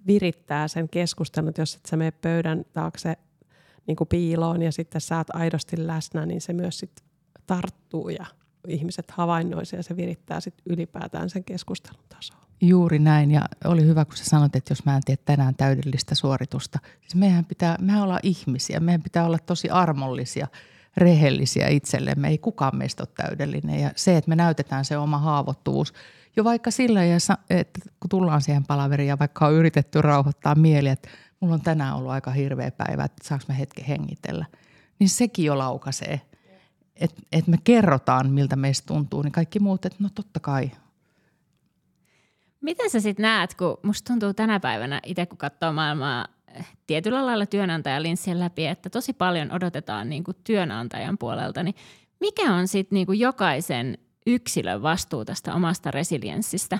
[0.08, 3.18] virittää sen keskustelun, että jos et sä mene pöydän taakse
[3.88, 7.04] niin kuin piiloon ja sitten sä oot aidosti läsnä, niin se myös sit
[7.48, 8.26] tarttuu ja
[8.68, 12.43] ihmiset havainnoisivat ja se virittää sit ylipäätään sen keskustelun tasoa.
[12.62, 16.16] Juuri näin ja oli hyvä, kun sä sanoit, että jos mä en tee tänään täydellistä
[16.16, 16.80] suoritusta.
[17.02, 20.48] Siis mehän pitää, mehän ollaan ihmisiä, meidän pitää olla tosi armollisia,
[20.98, 22.28] rehellisiä itsellemme.
[22.28, 25.94] Ei kukaan meistä ole täydellinen ja se, että me näytetään se oma haavoittuvuus
[26.36, 27.02] jo vaikka sillä,
[27.50, 31.96] että kun tullaan siihen palaveriin ja vaikka on yritetty rauhoittaa mieli, että mulla on tänään
[31.96, 34.46] ollut aika hirveä päivä, että saanko mä hetken hengitellä,
[35.00, 36.22] niin sekin jo laukaisee.
[36.96, 40.72] Että et me kerrotaan, miltä meistä tuntuu, niin kaikki muut, että no totta kai–
[42.64, 47.26] Miten sä sitten näet, kun musta tuntuu tänä päivänä itse kun katsoo maailmaa eh, tietyllä
[47.26, 51.76] lailla työnantajalinssien läpi, että tosi paljon odotetaan niin kuin työnantajan puolelta, niin
[52.20, 53.98] mikä on sitten niin jokaisen
[54.28, 56.80] yksilön vastuu tästä omasta resilienssistä?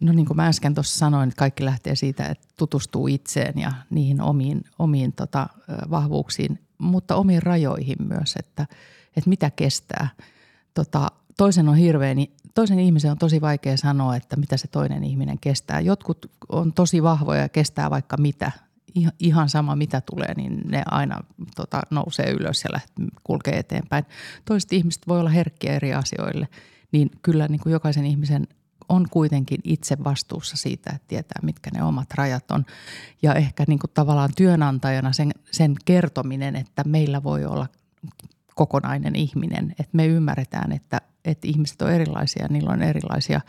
[0.00, 3.72] No niin kuin mä äsken tuossa sanoin, että kaikki lähtee siitä, että tutustuu itseen ja
[3.90, 5.46] niihin omiin, omiin tota,
[5.90, 8.66] vahvuuksiin, mutta omiin rajoihin myös, että,
[9.16, 10.08] että mitä kestää.
[10.74, 12.18] Tota, toisen on hirveän,
[12.54, 15.80] toisen ihmisen on tosi vaikea sanoa, että mitä se toinen ihminen kestää.
[15.80, 18.52] Jotkut on tosi vahvoja ja kestää vaikka mitä.
[19.18, 21.20] Ihan sama mitä tulee, niin ne aina
[21.56, 24.04] tota, nousee ylös ja lähtee, kulkee eteenpäin.
[24.44, 26.48] Toiset ihmiset voi olla herkkiä eri asioille,
[26.92, 28.48] niin kyllä niin kuin jokaisen ihmisen
[28.88, 32.66] on kuitenkin itse vastuussa siitä, että tietää, mitkä ne omat rajat on.
[33.22, 37.66] Ja ehkä niin kuin tavallaan työnantajana sen, sen kertominen, että meillä voi olla
[38.54, 43.40] kokonainen ihminen, että me ymmärretään, että että ihmiset on erilaisia, niillä on erilaisia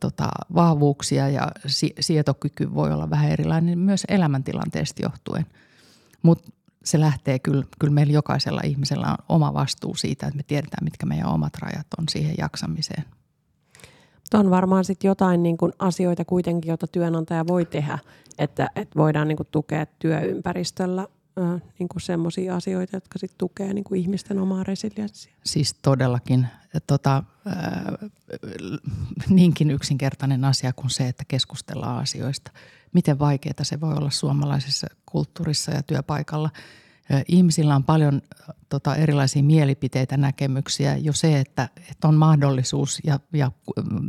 [0.00, 1.52] tota, vahvuuksia ja
[2.00, 5.46] sietokyky voi olla vähän erilainen myös elämäntilanteesta johtuen.
[6.22, 6.50] Mutta
[6.84, 11.06] se lähtee kyllä, kyllä meillä jokaisella ihmisellä on oma vastuu siitä, että me tiedetään, mitkä
[11.06, 13.04] meidän omat rajat on siihen jaksamiseen.
[14.34, 17.98] On varmaan sitten jotain niin kuin asioita kuitenkin, joita työnantaja voi tehdä,
[18.38, 21.06] että, että voidaan niin kuin tukea työympäristöllä
[21.78, 25.32] niin semmoisia asioita, jotka sit tukee niin kuin ihmisten omaa resilienssiä.
[25.44, 26.46] Siis todellakin
[26.86, 28.10] tota, äh,
[29.28, 32.50] niinkin yksinkertainen asia kuin se, että keskustellaan asioista.
[32.92, 36.50] Miten vaikeaa se voi olla suomalaisessa kulttuurissa ja työpaikalla–
[37.28, 38.22] Ihmisillä on paljon
[38.68, 40.96] tota, erilaisia mielipiteitä, näkemyksiä.
[40.96, 43.52] Jo se, että, että on mahdollisuus ja, ja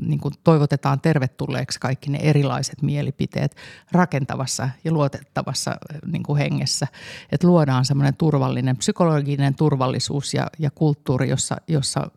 [0.01, 3.55] niin kuin toivotetaan tervetulleeksi kaikki ne erilaiset mielipiteet
[3.91, 5.77] rakentavassa ja luotettavassa
[6.11, 6.87] niin kuin hengessä.
[7.31, 12.11] Että luodaan semmoinen turvallinen, psykologinen turvallisuus ja, ja kulttuuri, jossa, jossa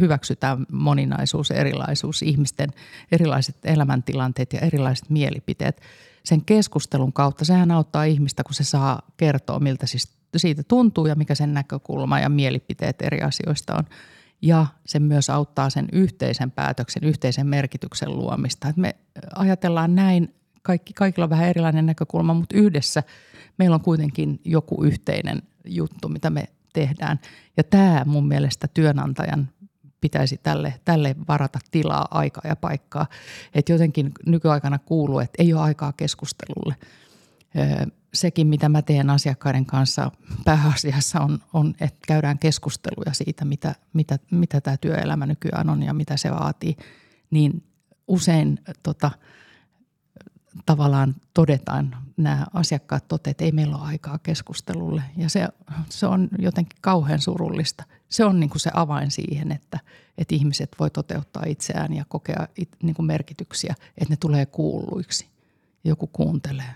[0.00, 2.70] hyväksytään moninaisuus, erilaisuus, ihmisten
[3.12, 5.80] erilaiset elämäntilanteet ja erilaiset mielipiteet–
[6.24, 11.14] sen keskustelun kautta, sehän auttaa ihmistä, kun se saa kertoa, miltä siis siitä tuntuu ja
[11.14, 13.84] mikä sen näkökulma ja mielipiteet eri asioista on.
[14.42, 18.68] Ja se myös auttaa sen yhteisen päätöksen, yhteisen merkityksen luomista.
[18.68, 18.94] Että me
[19.36, 23.02] ajatellaan näin, kaikki, kaikilla on vähän erilainen näkökulma, mutta yhdessä
[23.58, 27.20] meillä on kuitenkin joku yhteinen juttu, mitä me tehdään.
[27.56, 29.48] Ja tämä mun mielestä työnantajan
[30.00, 33.06] pitäisi tälle, tälle varata tilaa, aikaa ja paikkaa.
[33.54, 36.76] Että jotenkin nykyaikana kuuluu, että ei ole aikaa keskustelulle.
[38.14, 40.10] Sekin, mitä mä teen asiakkaiden kanssa
[40.44, 45.94] pääasiassa on, on että käydään keskusteluja siitä, mitä, mitä, mitä tämä työelämä nykyään on ja
[45.94, 46.76] mitä se vaatii.
[47.30, 47.64] Niin
[48.08, 49.10] usein tota,
[50.66, 55.02] tavallaan todetaan, nämä asiakkaat toteavat, että ei meillä ole aikaa keskustelulle.
[55.16, 55.48] Ja se,
[55.88, 57.84] se on jotenkin kauhean surullista.
[58.08, 59.78] Se on niin kuin se avain siihen, että,
[60.18, 62.48] että ihmiset voi toteuttaa itseään ja kokea
[62.82, 65.26] niin kuin merkityksiä, että ne tulee kuulluiksi.
[65.84, 66.74] Joku kuuntelee.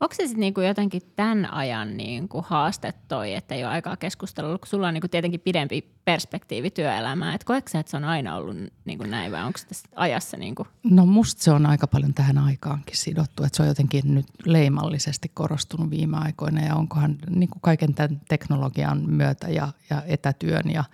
[0.00, 4.58] Onko se sitten niinku jotenkin tämän ajan niinku haaste toi, että ei ole aikaa keskustella,
[4.58, 7.34] kun sulla on niinku tietenkin pidempi perspektiivi työelämään.
[7.34, 10.36] Et koetko sä, että se on aina ollut niinku näin vai onko se tässä ajassa?
[10.36, 10.66] Niinku?
[10.84, 15.30] No musta se on aika paljon tähän aikaankin sidottu, että se on jotenkin nyt leimallisesti
[15.34, 20.84] korostunut viime aikoina ja onkohan niinku kaiken tämän teknologian myötä ja, ja etätyön ja,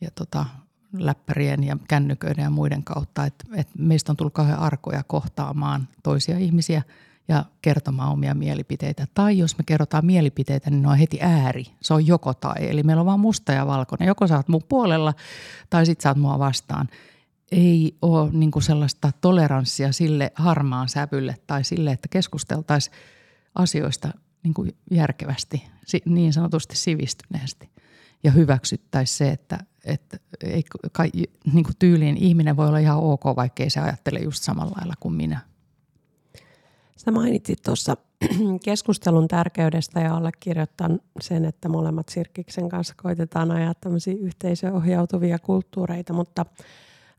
[0.00, 0.44] ja tota,
[0.92, 6.38] läppärien ja kännyköiden ja muiden kautta, että, että meistä on tullut kauhean arkoja kohtaamaan toisia
[6.38, 6.82] ihmisiä–
[7.28, 9.06] ja kertomaan omia mielipiteitä.
[9.14, 11.64] Tai jos me kerrotaan mielipiteitä, niin ne on heti ääri.
[11.82, 12.70] Se on joko tai.
[12.70, 14.06] Eli meillä on vain musta ja valkoinen.
[14.06, 15.14] Joko sä oot mun puolella
[15.70, 16.88] tai sit sä oot mua vastaan.
[17.52, 22.96] Ei ole niin sellaista toleranssia sille harmaan sävylle tai sille, että keskusteltaisiin
[23.54, 24.08] asioista
[24.42, 25.64] niin kuin järkevästi,
[26.04, 27.70] niin sanotusti sivistyneesti.
[28.24, 31.10] Ja hyväksyttäisiin se, että, että ei, kai,
[31.52, 35.14] niin kuin tyyliin ihminen voi olla ihan ok, vaikkei se ajattele just samalla lailla kuin
[35.14, 35.40] minä–
[36.98, 37.96] Sä mainitsit tuossa
[38.64, 46.46] keskustelun tärkeydestä ja allekirjoitan sen, että molemmat Sirkkiksen kanssa koitetaan ajaa tämmöisiä yhteisöohjautuvia kulttuureita, mutta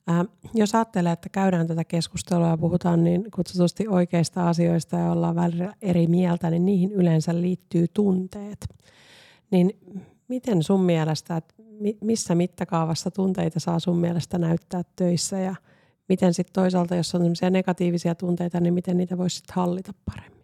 [0.07, 5.35] ää, jos ajattelee, että käydään tätä keskustelua ja puhutaan niin kutsutusti oikeista asioista ja ollaan
[5.35, 8.67] välillä eri mieltä, niin niihin yleensä liittyy tunteet.
[9.51, 9.79] Niin
[10.27, 11.53] miten sun mielestä, että
[12.01, 15.55] missä mittakaavassa tunteita saa sun mielestä näyttää töissä ja–
[16.09, 20.39] miten sitten toisaalta, jos on negatiivisia tunteita, niin miten niitä voisi sitten hallita paremmin?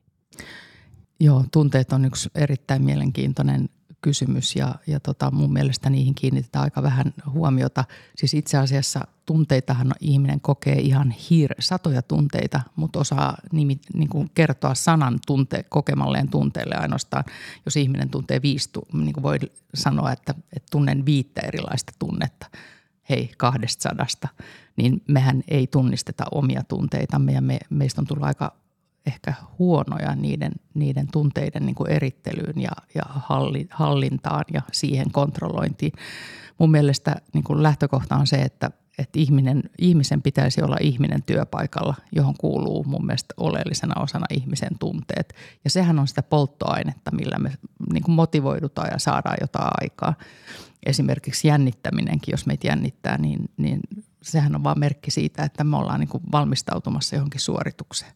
[1.19, 3.69] Joo, tunteet on yksi erittäin mielenkiintoinen
[4.01, 7.83] kysymys ja, ja tota, mun mielestä niihin kiinnitetään aika vähän huomiota.
[8.15, 14.29] Siis itse asiassa tunteitahan ihminen kokee ihan hir, satoja tunteita, mutta osaa nimi, niin kuin
[14.33, 17.23] kertoa sanan tunte, kokemalleen tunteelle ainoastaan.
[17.65, 19.39] Jos ihminen tuntee viisi, niin kuin voi
[19.73, 22.47] sanoa, että, että tunnen viittä erilaista tunnetta–
[23.09, 24.27] hei kahdesta sadasta,
[24.75, 28.55] niin mehän ei tunnisteta omia tunteitamme ja me, meistä on tullut aika
[29.05, 33.03] ehkä huonoja niiden, niiden tunteiden niin kuin erittelyyn ja, ja
[33.69, 35.91] hallintaan ja siihen kontrollointiin.
[36.57, 41.95] Mun mielestä niin kuin lähtökohta on se, että, että ihminen, ihmisen pitäisi olla ihminen työpaikalla,
[42.11, 45.33] johon kuuluu mun mielestä oleellisena osana ihmisen tunteet.
[45.63, 47.51] Ja sehän on sitä polttoainetta, millä me
[47.93, 50.13] niin kuin motivoidutaan ja saadaan jotain aikaa
[50.85, 53.79] esimerkiksi jännittäminenkin, jos meitä jännittää, niin, niin
[54.21, 58.11] sehän on vain merkki siitä, että me ollaan niin kuin valmistautumassa johonkin suoritukseen.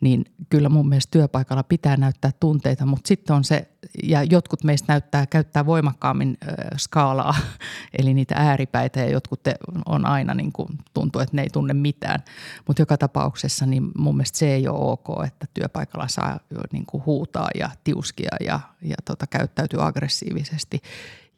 [0.00, 3.68] Niin kyllä mun mielestä työpaikalla pitää näyttää tunteita, mutta sitten on se,
[4.02, 6.38] ja jotkut meistä näyttää, käyttää voimakkaammin
[6.76, 7.34] skaalaa,
[7.98, 9.54] eli niitä ääripäitä, ja jotkut te,
[9.86, 12.22] on aina niin kuin, tuntuu, että ne ei tunne mitään.
[12.66, 16.40] Mutta joka tapauksessa niin mun mielestä se ei ole ok, että työpaikalla saa
[16.72, 20.80] niin kuin huutaa ja tiuskia ja, ja tota, käyttäytyy aggressiivisesti.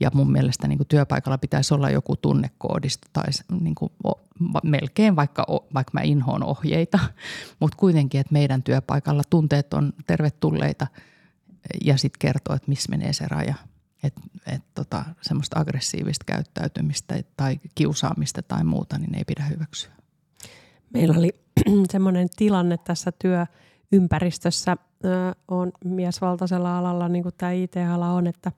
[0.01, 3.24] Ja mun mielestä niin kuin työpaikalla pitäisi olla joku tunnekoodisto tai
[3.61, 3.92] niin kuin
[4.62, 6.98] melkein vaikka, vaikka mä inhoon ohjeita,
[7.61, 10.86] mutta kuitenkin, että meidän työpaikalla tunteet on tervetulleita
[11.84, 13.55] ja sitten kertoo, että missä menee se raja.
[14.03, 19.90] Että et tota, semmoista aggressiivista käyttäytymistä tai kiusaamista tai muuta, niin ei pidä hyväksyä.
[20.92, 21.30] Meillä oli
[21.92, 24.76] semmoinen tilanne tässä työympäristössä
[25.48, 28.53] on miesvaltaisella alalla, niin kuin tämä IT-ala on, että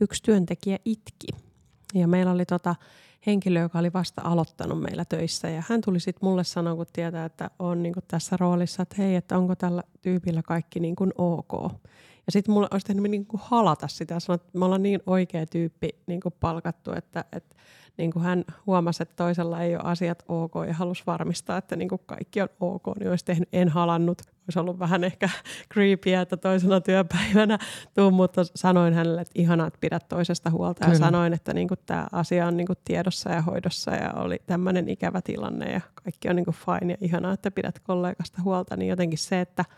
[0.00, 1.26] yksi työntekijä itki.
[1.94, 2.74] Ja meillä oli tota
[3.26, 5.48] henkilö, joka oli vasta aloittanut meillä töissä.
[5.48, 8.94] Ja hän tuli sitten mulle sanoa, kun tietää, että on niin kuin tässä roolissa, että
[8.98, 11.52] hei, että onko tällä tyypillä kaikki niin kuin ok.
[12.26, 15.00] Ja sitten mulla olisi tehnyt niin kuin halata sitä ja sanoa, että me ollaan niin
[15.06, 17.56] oikea tyyppi niin kuin palkattu, että, että
[17.96, 21.88] niin kuin hän huomasi, että toisella ei ole asiat ok ja halusi varmistaa, että niin
[21.88, 24.22] kuin kaikki on ok, niin olisi tehnyt, en halannut.
[24.22, 25.28] Olisi ollut vähän ehkä
[25.72, 27.58] creepyä, että toisena työpäivänä
[27.94, 30.84] tuu, mutta sanoin hänelle, että ihanaa, että pidät toisesta huolta.
[30.84, 30.94] Kyllä.
[30.94, 34.38] Ja sanoin, että niin kuin tämä asia on niin kuin tiedossa ja hoidossa ja oli
[34.46, 38.76] tämmöinen ikävä tilanne ja kaikki on niin kuin fine ja ihanaa, että pidät kollegasta huolta.
[38.76, 39.64] Niin jotenkin se, että–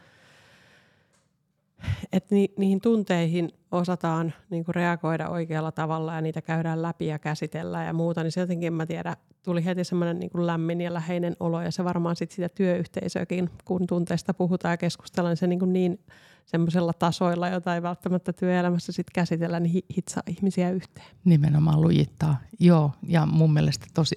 [2.13, 7.19] että ni, niihin tunteihin osataan niin kuin reagoida oikealla tavalla ja niitä käydään läpi ja
[7.19, 11.37] käsitellään ja muuta, niin se jotenkin, mä tiedä, tuli heti semmoinen niin lämmin ja läheinen
[11.41, 15.59] olo ja se varmaan sitten sitä työyhteisöäkin, kun tunteista puhutaan ja keskustellaan, niin se niin,
[15.59, 15.99] kuin niin
[16.47, 21.07] semmoisella tasoilla, jota ei välttämättä työelämässä sitten käsitellä, niin hitsaa ihmisiä yhteen.
[21.25, 22.91] Nimenomaan lujittaa, joo.
[23.09, 24.17] Ja mun mielestä tosi,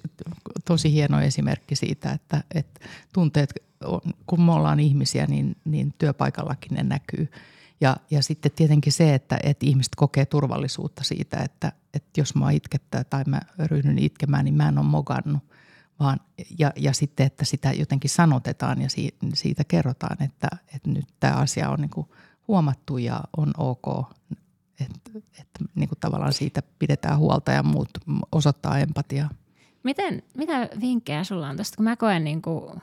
[0.64, 2.80] tosi hieno esimerkki siitä, että, että
[3.14, 3.54] tunteet,
[4.26, 7.28] kun me ollaan ihmisiä, niin, niin työpaikallakin ne näkyy.
[7.80, 12.50] Ja, ja sitten tietenkin se, että, että ihmiset kokee turvallisuutta siitä, että, että jos mä
[12.50, 15.42] itkettää tai mä ryhdyn itkemään, niin mä en ole mogannut.
[16.00, 16.20] Vaan,
[16.58, 21.34] ja, ja sitten, että sitä jotenkin sanotetaan ja siitä, siitä kerrotaan, että, että nyt tämä
[21.34, 22.06] asia on niin kuin
[22.48, 24.06] huomattu ja on ok.
[24.80, 27.90] Että, että niin kuin tavallaan siitä pidetään huolta ja muut
[28.32, 29.30] osoittaa empatiaa.
[29.82, 31.76] Miten, mitä vinkkejä sulla on tästä?
[31.76, 32.80] Kun mä koen niin kuin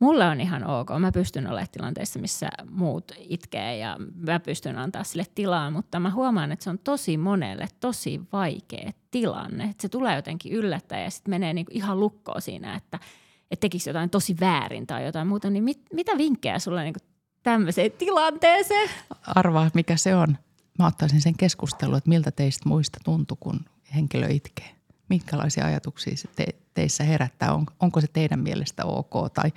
[0.00, 0.88] mulle on ihan ok.
[0.98, 6.10] Mä pystyn olemaan tilanteessa, missä muut itkee ja mä pystyn antaa sille tilaa, mutta mä
[6.10, 9.64] huomaan, että se on tosi monelle tosi vaikea tilanne.
[9.64, 12.98] Että se tulee jotenkin yllättäen ja sitten menee niinku ihan lukkoon siinä, että,
[13.50, 15.50] että tekisi jotain tosi väärin tai jotain muuta.
[15.50, 17.00] Niin mit, mitä vinkkejä sulla niinku
[17.42, 18.90] tämmöiseen tilanteeseen?
[19.26, 20.38] Arvaa, mikä se on.
[20.78, 23.60] Mä ottaisin sen keskustelun, että miltä teistä muista tuntui, kun
[23.94, 24.79] henkilö itkee
[25.10, 27.54] minkälaisia ajatuksia se te, teissä herättää?
[27.54, 29.52] On, onko se teidän mielestä ok tai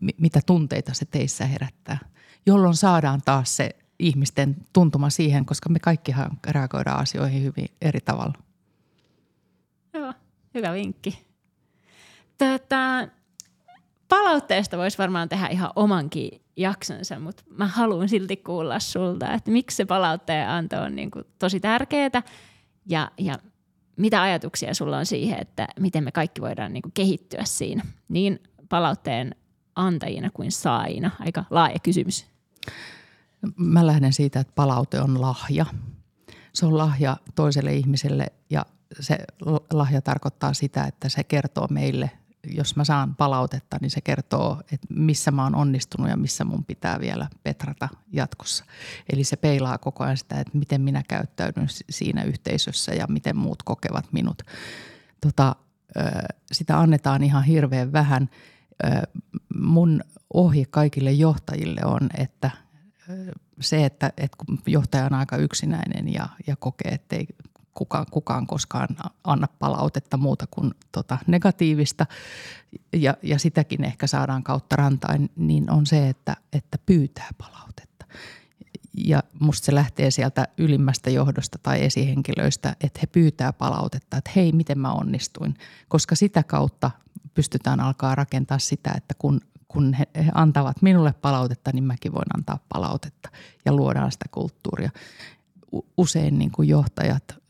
[0.00, 1.98] m- mitä tunteita se teissä herättää?
[2.46, 8.34] Jolloin saadaan taas se ihmisten tuntuma siihen, koska me kaikkihan reagoidaan asioihin hyvin eri tavalla.
[9.94, 10.14] Joo,
[10.54, 11.26] hyvä vinkki.
[12.38, 13.08] Tätä,
[14.08, 19.76] palautteesta voisi varmaan tehdä ihan omankin jaksonsa, mutta mä haluan silti kuulla sulta, että miksi
[19.76, 22.22] se palautteen anto on niin kuin tosi tärkeää
[22.86, 23.38] ja, ja
[23.96, 28.42] mitä ajatuksia sulla on siihen, että miten me kaikki voidaan niin kuin kehittyä siinä, niin
[28.68, 29.34] palautteen
[29.74, 31.10] antajina kuin saajina?
[31.20, 32.26] Aika laaja kysymys.
[33.56, 35.66] Mä lähden siitä, että palaute on lahja.
[36.52, 38.66] Se on lahja toiselle ihmiselle ja
[39.00, 39.18] se
[39.72, 42.10] lahja tarkoittaa sitä, että se kertoo meille
[42.46, 46.64] jos mä saan palautetta, niin se kertoo, että missä mä oon onnistunut ja missä mun
[46.64, 48.64] pitää vielä petrata jatkossa.
[49.12, 53.62] Eli se peilaa koko ajan sitä, että miten minä käyttäydyn siinä yhteisössä ja miten muut
[53.62, 54.42] kokevat minut.
[55.20, 55.56] Tota,
[56.52, 58.30] sitä annetaan ihan hirveän vähän.
[59.54, 60.00] Mun
[60.34, 62.50] ohje kaikille johtajille on, että
[63.60, 67.26] se, että, että kun johtaja on aika yksinäinen ja, ja kokee, että ei
[67.74, 68.88] kukaan, kukaan koskaan
[69.24, 72.06] anna palautetta muuta kuin tota negatiivista
[72.92, 78.06] ja, ja sitäkin ehkä saadaan kautta rantain, niin on se, että, että pyytää palautetta.
[78.96, 84.52] Ja musta se lähtee sieltä ylimmästä johdosta tai esihenkilöistä, että he pyytää palautetta, että hei,
[84.52, 85.54] miten mä onnistuin.
[85.88, 86.90] Koska sitä kautta
[87.34, 92.58] pystytään alkaa rakentaa sitä, että kun, kun he, antavat minulle palautetta, niin mäkin voin antaa
[92.68, 93.28] palautetta
[93.64, 94.90] ja luodaan sitä kulttuuria.
[95.96, 97.41] Usein niin kuin johtajat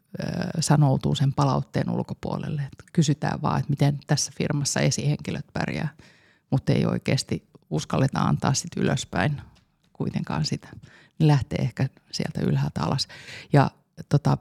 [0.61, 2.63] sanoutuu sen palautteen ulkopuolelle.
[2.63, 5.89] Että kysytään vaan, että miten tässä firmassa esihenkilöt pärjää,
[6.51, 9.43] mutta ei oikeasti uskalleta antaa sitä ylöspäin
[9.93, 10.69] kuitenkaan sitä.
[11.19, 13.09] Ne lähtee ehkä sieltä ylhäältä alas.
[13.53, 13.71] Ja
[14.09, 14.39] tota,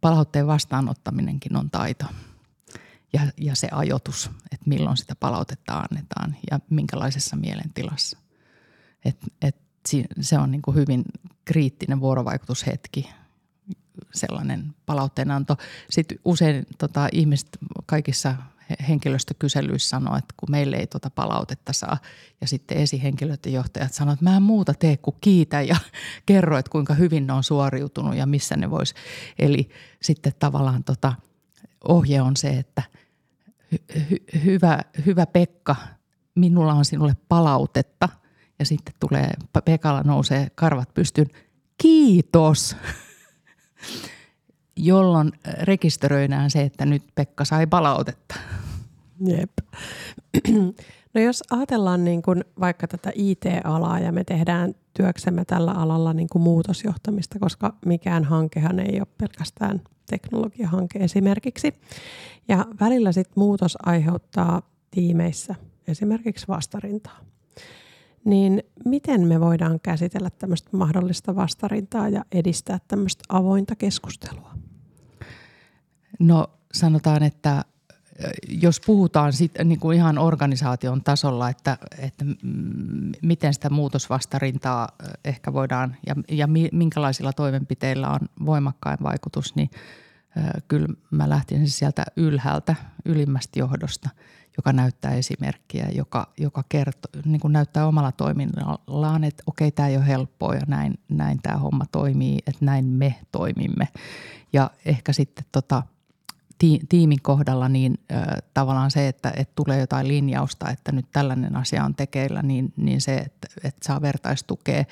[0.00, 2.04] palautteen vastaanottaminenkin on taito
[3.12, 8.18] ja, ja se ajoitus, että milloin sitä palautetta annetaan ja minkälaisessa mielentilassa.
[9.04, 9.56] Et, et
[10.20, 11.04] se on niin kuin hyvin
[11.44, 13.10] kriittinen vuorovaikutushetki
[14.12, 15.56] sellainen palautteenanto.
[15.90, 17.48] Sitten usein tota, ihmiset
[17.86, 18.34] kaikissa
[18.88, 21.98] henkilöstökyselyissä sanoo, että kun meille ei tuota palautetta saa
[22.40, 25.76] ja sitten esihenkilöt ja johtajat sanoo, että mä en muuta tee kuin kiitä ja
[26.26, 28.94] kerro, että kuinka hyvin ne on suoriutunut ja missä ne vois.
[29.38, 29.70] Eli
[30.02, 31.12] sitten tavallaan tota,
[31.88, 32.82] ohje on se, että
[33.74, 35.76] hy- hy- hyvä, hyvä Pekka,
[36.34, 38.08] minulla on sinulle palautetta
[38.58, 39.30] ja sitten tulee,
[39.64, 41.26] Pekalla nousee karvat pystyn,
[41.82, 42.76] kiitos
[44.76, 48.34] jolloin rekisteröidään se, että nyt Pekka sai palautetta.
[49.26, 49.50] Jep.
[51.14, 56.28] No jos ajatellaan niin kuin vaikka tätä IT-alaa ja me tehdään työksemme tällä alalla niin
[56.32, 61.74] kuin muutosjohtamista, koska mikään hankehan ei ole pelkästään teknologiahanke esimerkiksi.
[62.48, 65.54] Ja välillä sit muutos aiheuttaa tiimeissä
[65.88, 67.18] esimerkiksi vastarintaa.
[68.24, 74.63] Niin miten me voidaan käsitellä tämmöistä mahdollista vastarintaa ja edistää tämmöistä avointa keskustelua?
[76.18, 77.64] No sanotaan, että
[78.48, 82.24] jos puhutaan sit, niin kuin ihan organisaation tasolla, että, että
[83.22, 84.88] miten sitä muutosvastarintaa
[85.24, 89.70] ehkä voidaan ja, ja minkälaisilla toimenpiteillä on voimakkain vaikutus, niin
[90.68, 94.08] kyllä mä lähtisin sieltä ylhäältä, ylimmästä johdosta,
[94.56, 99.96] joka näyttää esimerkkiä, joka, joka kertoo, niin kuin näyttää omalla toiminnallaan, että okei, tämä ei
[99.96, 103.88] ole helppoa ja näin, näin tämä homma toimii, että näin me toimimme.
[104.52, 105.82] Ja ehkä sitten tota–
[106.88, 108.14] tiimin kohdalla niin ö,
[108.54, 113.00] tavallaan se, että, että tulee jotain linjausta, että nyt tällainen asia on tekeillä, niin, niin
[113.00, 114.84] se, että, että saa vertaistukea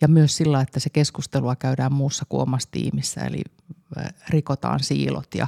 [0.00, 3.42] ja myös sillä, että se keskustelua käydään muussa kuin omassa tiimissä, eli
[4.28, 5.46] rikotaan siilot ja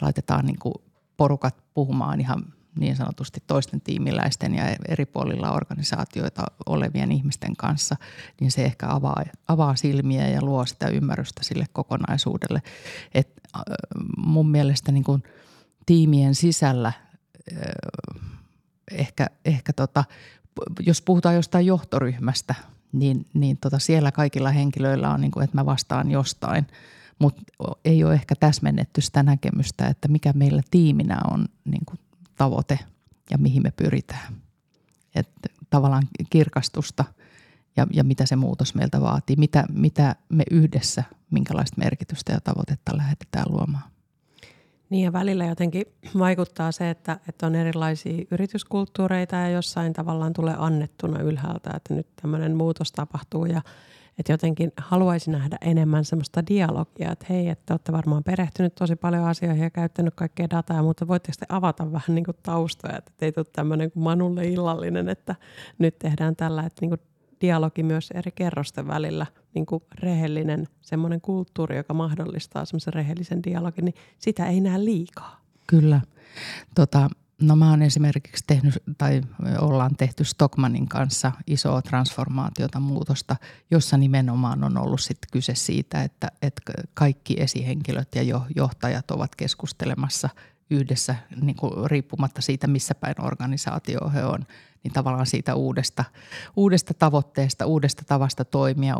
[0.00, 0.74] laitetaan niin kuin
[1.16, 2.44] porukat puhumaan ihan
[2.78, 7.96] niin sanotusti toisten tiimiläisten ja eri puolilla organisaatioita olevien ihmisten kanssa,
[8.40, 12.62] niin se ehkä avaa, avaa silmiä ja luo sitä ymmärrystä sille kokonaisuudelle.
[13.14, 13.41] Et
[14.16, 15.22] mun mielestä niin kuin
[15.86, 16.92] tiimien sisällä
[18.90, 20.04] ehkä, ehkä tota,
[20.80, 22.54] jos puhutaan jostain johtoryhmästä,
[22.92, 26.66] niin, niin tota siellä kaikilla henkilöillä on, niin kuin, että mä vastaan jostain,
[27.18, 27.42] mutta
[27.84, 31.98] ei ole ehkä täsmennetty sitä näkemystä, että mikä meillä tiiminä on niin kuin
[32.36, 32.78] tavoite
[33.30, 34.34] ja mihin me pyritään.
[35.14, 37.04] Että tavallaan kirkastusta
[37.76, 42.96] ja, ja mitä se muutos meiltä vaatii, mitä, mitä me yhdessä, minkälaista merkitystä ja tavoitetta
[42.96, 43.92] lähdetään luomaan.
[44.90, 45.84] Niin ja välillä jotenkin
[46.18, 52.06] vaikuttaa se, että, että on erilaisia yrityskulttuureita ja jossain tavallaan tulee annettuna ylhäältä, että nyt
[52.22, 53.62] tämmöinen muutos tapahtuu ja
[54.18, 59.24] että jotenkin haluaisi nähdä enemmän semmoista dialogia, että hei, että olette varmaan perehtynyt tosi paljon
[59.24, 63.32] asioihin ja käyttänyt kaikkea dataa, mutta voitteko te avata vähän niin kuin taustoja, että ei
[63.32, 65.34] tule tämmöinen kuin Manulle illallinen, että
[65.78, 67.00] nyt tehdään tällä, että niin kuin
[67.40, 73.84] dialogi myös eri kerrosten välillä, niin kuin rehellinen semmoinen kulttuuri, joka mahdollistaa semmoisen rehellisen dialogin,
[73.84, 75.40] niin sitä ei näe liikaa.
[75.66, 76.00] Kyllä.
[76.74, 77.10] Tota,
[77.42, 79.22] No mä oon esimerkiksi tehnyt tai
[79.58, 83.36] ollaan tehty Stockmanin kanssa isoa transformaatiota muutosta,
[83.70, 88.22] jossa nimenomaan on ollut sitten kyse siitä, että, että kaikki esihenkilöt ja
[88.56, 90.28] johtajat ovat keskustelemassa
[90.72, 94.46] yhdessä niin kuin riippumatta siitä, missä päin organisaatio he on–
[94.82, 96.04] niin tavallaan siitä uudesta,
[96.56, 98.96] uudesta tavoitteesta, uudesta tavasta toimia,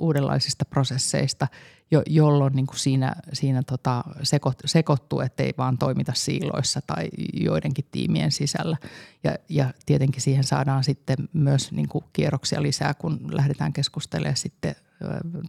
[0.00, 1.48] uudenlaisista prosesseista,
[1.90, 7.84] jo, jolloin niin kuin siinä, siinä tota sekot, sekoittuu, ettei vaan toimita siiloissa tai joidenkin
[7.90, 8.76] tiimien sisällä.
[9.24, 14.76] Ja, ja tietenkin siihen saadaan sitten myös niin kuin kierroksia lisää, kun lähdetään keskustelemaan sitten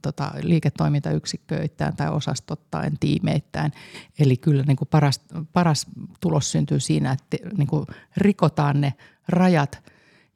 [0.02, 3.72] tota, liiketoimintayksikköittäin tai osastottain, tiimeittäin.
[4.20, 5.22] Eli kyllä niin kuin paras,
[5.54, 5.86] paras
[6.22, 7.86] tulos syntyy siinä, että niin kuin
[8.18, 8.93] rikotaan ne
[9.28, 9.84] rajat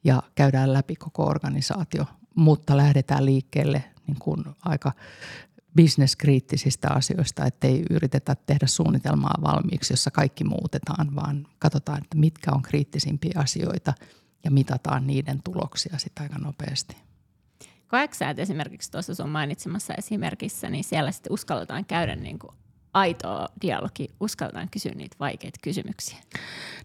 [0.04, 2.04] ja käydään läpi koko organisaatio,
[2.34, 4.92] mutta lähdetään liikkeelle niin kuin aika
[5.76, 12.62] bisneskriittisistä asioista, ettei yritetä tehdä suunnitelmaa valmiiksi, jossa kaikki muutetaan, vaan katsotaan, että mitkä on
[12.62, 13.94] kriittisimpiä asioita
[14.44, 16.96] ja mitataan niiden tuloksia sitten aika nopeasti.
[17.92, 22.54] Koetko sä, että esimerkiksi tuossa sun mainitsemassa esimerkissä, niin siellä sitten uskalletaan käydä niin kuin
[22.94, 26.18] aitoa dialogi, uskalletaan kysyä niitä vaikeita kysymyksiä?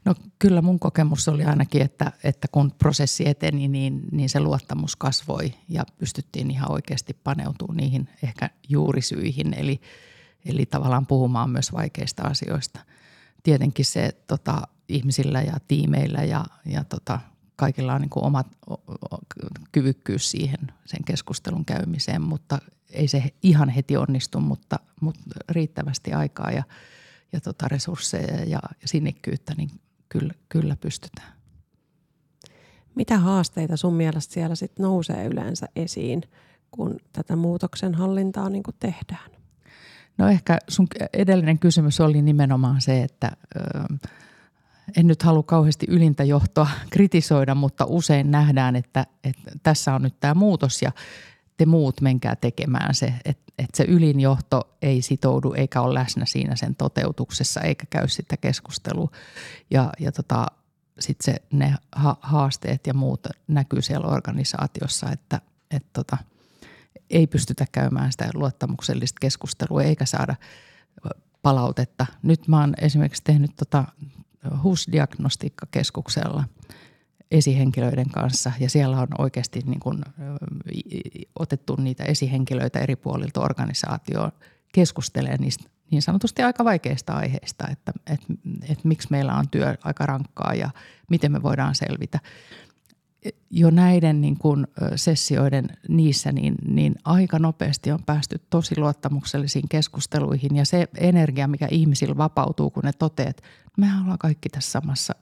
[0.05, 4.95] No kyllä mun kokemus oli ainakin, että, että kun prosessi eteni, niin, niin se luottamus
[4.95, 9.81] kasvoi ja pystyttiin ihan oikeasti paneutumaan niihin ehkä juurisyihin, eli,
[10.45, 12.79] eli tavallaan puhumaan myös vaikeista asioista.
[13.43, 17.19] Tietenkin se tota, ihmisillä ja tiimeillä ja, ja tota,
[17.57, 18.47] kaikilla on niin kuin omat
[19.71, 26.51] kyvykkyys siihen sen keskustelun käymiseen, mutta ei se ihan heti onnistu, mutta, mutta riittävästi aikaa
[26.51, 26.63] ja,
[27.31, 29.69] ja tota resursseja ja, ja sinnikkyyttä, niin
[30.09, 31.33] kyllä, kyllä pystytään.
[32.95, 36.21] Mitä haasteita sun mielestä siellä sit nousee yleensä esiin,
[36.71, 39.31] kun tätä muutoksen hallintaa niin tehdään?
[40.17, 44.09] No ehkä sun edellinen kysymys oli nimenomaan se, että ö,
[44.95, 50.19] en nyt halua kauheasti ylintä johtoa kritisoida, mutta usein nähdään, että, että tässä on nyt
[50.19, 50.91] tämä muutos ja
[51.57, 56.55] te muut menkää tekemään se, että, että se ylinjohto ei sitoudu eikä ole läsnä siinä
[56.55, 59.11] sen toteutuksessa eikä käy sitä keskustelua.
[59.71, 60.45] Ja, ja tota,
[60.99, 61.75] sitten ne
[62.21, 66.17] haasteet ja muut näkyy siellä organisaatiossa, että, että tota,
[67.09, 70.35] ei pystytä käymään sitä luottamuksellista keskustelua eikä saada
[71.41, 72.05] palautetta.
[72.23, 73.85] Nyt mä oon esimerkiksi tehnyt tota
[74.63, 76.43] HUS-diagnostiikkakeskuksella
[77.31, 80.03] esihenkilöiden kanssa ja siellä on oikeasti niin kuin,
[81.39, 84.31] otettu niitä esihenkilöitä eri puolilta organisaatioon
[84.73, 90.05] keskustelemaan niistä niin sanotusti aika vaikeista aiheista, että, että, että miksi meillä on työ aika
[90.05, 90.69] rankkaa ja
[91.09, 92.19] miten me voidaan selvitä.
[93.49, 100.55] Jo näiden niin kuin sessioiden niissä, niin, niin aika nopeasti on päästy tosi luottamuksellisiin keskusteluihin
[100.55, 103.43] ja se energia, mikä ihmisillä vapautuu, kun ne toteavat, että
[103.77, 105.15] me ollaan kaikki tässä samassa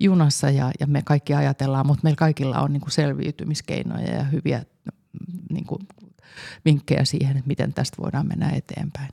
[0.00, 4.64] junassa ja, ja me kaikki ajatellaan, mutta meillä kaikilla on niin kuin selviytymiskeinoja ja hyviä
[5.50, 5.88] niin kuin
[6.64, 9.10] vinkkejä siihen, että miten tästä voidaan mennä eteenpäin.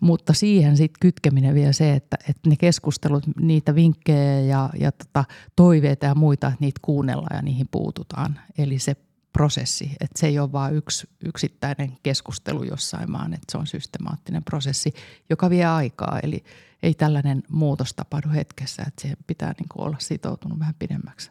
[0.00, 5.24] Mutta siihen sitten kytkeminen vielä se, että, että ne keskustelut, niitä vinkkejä ja, ja tota,
[5.56, 8.40] toiveita ja muita, että niitä kuunnellaan ja niihin puututaan.
[8.58, 8.96] Eli se
[9.32, 14.44] prosessi, että se ei ole vain yksi yksittäinen keskustelu jossain, vaan että se on systemaattinen
[14.44, 14.94] prosessi,
[15.30, 16.20] joka vie aikaa.
[16.22, 16.44] Eli
[16.82, 21.30] ei tällainen muutos tapahdu hetkessä, että siihen pitää niin olla sitoutunut vähän pidemmäksi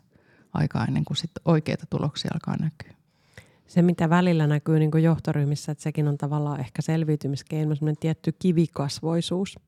[0.53, 3.02] aikaa ennen kuin sit oikeita tuloksia alkaa näkyä
[3.67, 8.31] se, mitä välillä näkyy niin kuin johtoryhmissä, että sekin on tavallaan ehkä selviytymiskeino, semmoinen tietty
[8.39, 9.59] kivikasvoisuus.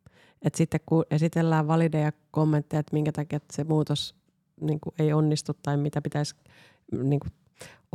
[0.41, 4.15] Että sitten kun esitellään valideja kommentteja, että minkä takia se muutos
[4.61, 6.35] niin kuin ei onnistu tai mitä pitäisi
[7.03, 7.31] niin kuin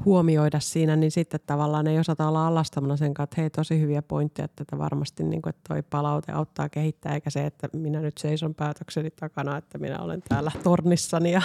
[0.05, 4.03] huomioida siinä, niin sitten tavallaan ei osata olla alastamana sen kanssa, että hei tosi hyviä
[4.03, 8.01] pointteja, että tätä varmasti niin kuin, että toi palaute auttaa kehittää, eikä se, että minä
[8.01, 11.32] nyt seison päätökseni takana, että minä olen täällä tornissani.
[11.32, 11.42] Ja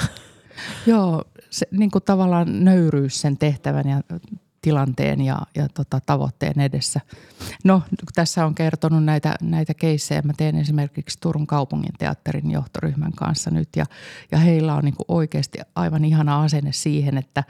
[0.85, 4.01] Joo, se niin kuin tavallaan nöyryys sen tehtävän ja
[4.65, 7.01] tilanteen ja, ja tota, tavoitteen edessä.
[7.63, 7.81] No,
[8.15, 10.21] tässä on kertonut näitä, näitä keissejä.
[10.21, 13.85] Mä teen esimerkiksi Turun kaupungin teatterin johtoryhmän kanssa nyt ja,
[14.31, 17.43] ja heillä on niin oikeasti aivan ihana asenne siihen, että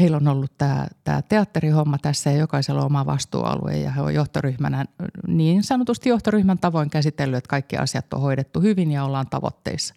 [0.00, 4.14] heillä on ollut tämä, tämä teatterihomma tässä ja jokaisella on oma vastuualue ja he on
[4.14, 4.84] johtoryhmänä
[5.26, 9.94] niin sanotusti johtoryhmän tavoin käsitellyt, että kaikki asiat on hoidettu hyvin ja ollaan tavoitteissa.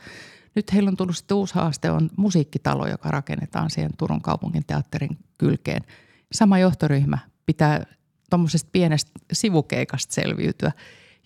[0.56, 5.82] Nyt heillä on tullut uusi haaste, on musiikkitalo, joka rakennetaan siihen Turun kaupungin teatterin kylkeen–
[6.32, 7.86] sama johtoryhmä pitää
[8.30, 10.72] tuommoisesta pienestä sivukeikasta selviytyä,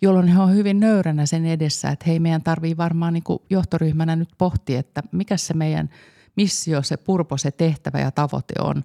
[0.01, 4.29] jolloin he on hyvin nöyränä sen edessä, että hei meidän tarvii varmaan niin johtoryhmänä nyt
[4.37, 5.89] pohtia, että mikä se meidän
[6.35, 8.83] missio, se purpo, se tehtävä ja tavoite on.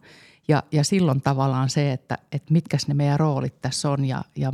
[0.48, 4.52] Ja, ja silloin tavallaan se, että, että mitkä ne meidän roolit tässä on ja, ja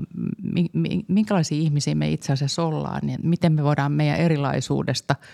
[1.08, 5.16] minkälaisia ihmisiä me itse asiassa ollaan, niin miten me voidaan meidän erilaisuudesta–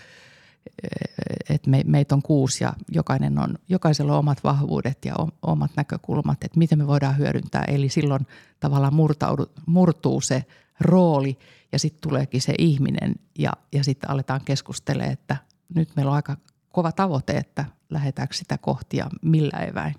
[1.49, 6.43] että me, meitä on kuusi ja jokainen on, jokaisella on omat vahvuudet ja omat näkökulmat,
[6.43, 7.63] että miten me voidaan hyödyntää.
[7.67, 8.27] Eli silloin
[8.59, 10.45] tavallaan murtaudu, murtuu se
[10.79, 11.37] rooli
[11.71, 15.37] ja sitten tuleekin se ihminen ja, ja sitten aletaan keskustelemaan, että
[15.75, 16.37] nyt meillä on aika
[16.71, 19.95] kova tavoite, että lähdetäänkö sitä kohti ja millä eväin.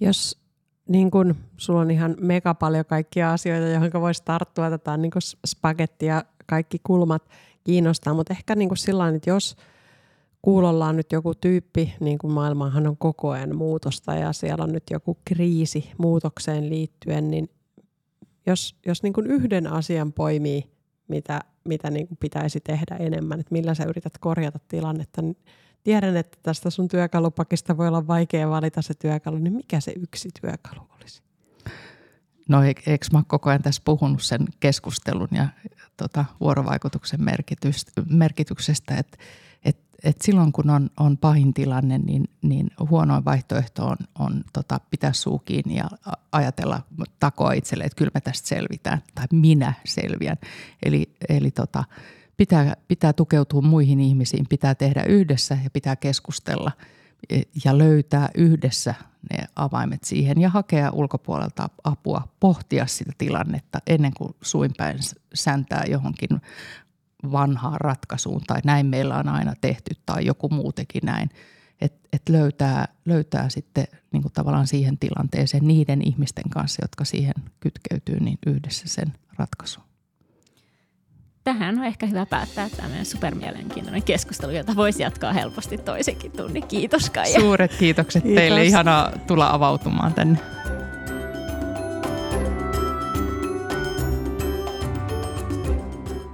[0.00, 0.44] Jos
[0.88, 5.12] niin kun sulla on ihan mega paljon kaikkia asioita, johon voisi tarttua, tätä niin
[5.46, 7.28] spagetti ja kaikki kulmat
[7.64, 9.56] kiinnostaa, mutta ehkä niin kuin sillä että jos
[10.42, 14.72] kuulolla on nyt joku tyyppi, niin kuin maailmahan on koko ajan muutosta ja siellä on
[14.72, 17.50] nyt joku kriisi muutokseen liittyen, niin
[18.46, 20.70] jos, jos niin kuin yhden asian poimii,
[21.08, 25.36] mitä, mitä niin kuin pitäisi tehdä enemmän, että millä sä yrität korjata tilannetta, niin
[25.84, 30.28] tiedän, että tästä sun työkalupakista voi olla vaikea valita se työkalu, niin mikä se yksi
[30.40, 31.22] työkalu olisi?
[32.48, 35.48] No eikö mä koko ajan tässä puhunut sen keskustelun ja
[35.96, 37.20] tota, vuorovaikutuksen
[38.10, 39.18] merkityksestä, että
[39.64, 44.80] et, et silloin kun on, on pahin tilanne, niin, niin huonoin vaihtoehto on, on tota,
[44.90, 45.88] pitää suu kiinni ja
[46.32, 46.82] ajatella,
[47.20, 50.36] takoa itselle, että kyllä me tästä selvitään tai minä selviän.
[50.82, 51.84] Eli, eli tota,
[52.36, 56.72] pitää, pitää tukeutua muihin ihmisiin, pitää tehdä yhdessä ja pitää keskustella–
[57.64, 58.94] ja löytää yhdessä
[59.30, 64.98] ne avaimet siihen ja hakea ulkopuolelta apua, pohtia sitä tilannetta ennen kuin suinpäin
[65.34, 66.40] säntää johonkin
[67.32, 71.30] vanhaan ratkaisuun tai näin meillä on aina tehty tai joku muu teki näin.
[71.80, 77.34] Että et löytää, löytää sitten niin kuin tavallaan siihen tilanteeseen niiden ihmisten kanssa, jotka siihen
[77.60, 79.84] kytkeytyy, niin yhdessä sen ratkaisun
[81.44, 86.66] tähän on ehkä hyvä päättää tämmöinen supermielenkiintoinen keskustelu, jota voisi jatkaa helposti toisenkin tunnin.
[86.66, 87.40] Kiitos Kaija.
[87.40, 88.40] Suuret kiitokset Kiitos.
[88.40, 88.64] teille.
[88.64, 90.38] Ihanaa tulla avautumaan tänne.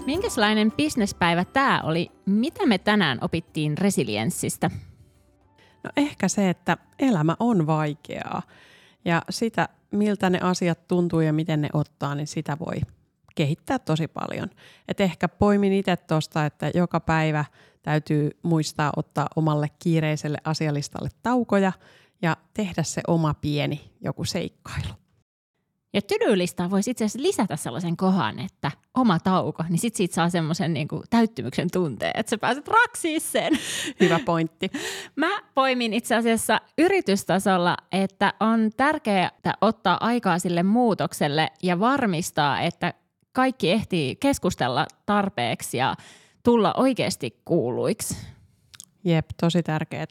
[0.06, 2.10] Minkälainen bisnespäivä tämä oli?
[2.26, 4.70] Mitä me tänään opittiin resilienssistä?
[5.84, 8.42] No ehkä se, että elämä on vaikeaa
[9.04, 12.76] ja sitä, miltä ne asiat tuntuu ja miten ne ottaa, niin sitä voi
[13.34, 14.50] kehittää tosi paljon.
[14.88, 17.44] Et ehkä poimin itse tuosta, että joka päivä
[17.82, 21.72] täytyy muistaa ottaa omalle kiireiselle asialistalle taukoja
[22.22, 24.94] ja tehdä se oma pieni joku seikkailu.
[25.92, 30.30] Ja tydylistaa voisi itse asiassa lisätä sellaisen kohan, että oma tauko, niin sit siitä saa
[30.30, 33.58] semmoisen niin täyttymyksen tunteen, että sä pääset raksiin sen.
[34.00, 34.70] Hyvä pointti.
[35.16, 42.94] Mä poimin itse asiassa yritystasolla, että on tärkeää ottaa aikaa sille muutokselle ja varmistaa, että
[43.32, 45.94] kaikki ehtii keskustella tarpeeksi ja
[46.42, 48.16] tulla oikeasti kuuluiksi.
[49.04, 50.06] Jep, tosi tärkeää.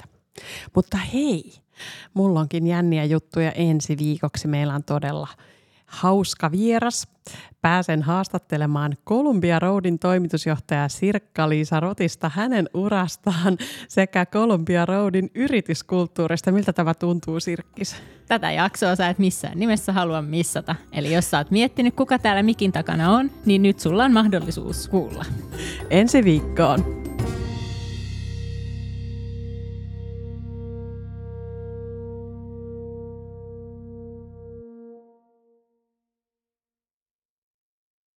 [0.76, 1.54] Mutta hei,
[2.14, 4.48] mulla onkin jänniä juttuja ensi viikoksi.
[4.48, 5.28] Meillä on todella
[5.90, 7.08] hauska vieras.
[7.62, 16.52] Pääsen haastattelemaan Columbia Roadin toimitusjohtaja Sirkka-Liisa Rotista hänen urastaan sekä Columbia Roadin yrityskulttuurista.
[16.52, 17.96] Miltä tämä tuntuu, Sirkkis?
[18.28, 20.76] Tätä jaksoa sä et missään nimessä halua missata.
[20.92, 24.88] Eli jos sä oot miettinyt, kuka täällä mikin takana on, niin nyt sulla on mahdollisuus
[24.88, 25.26] kuulla.
[25.90, 27.09] Ensi viikkoon!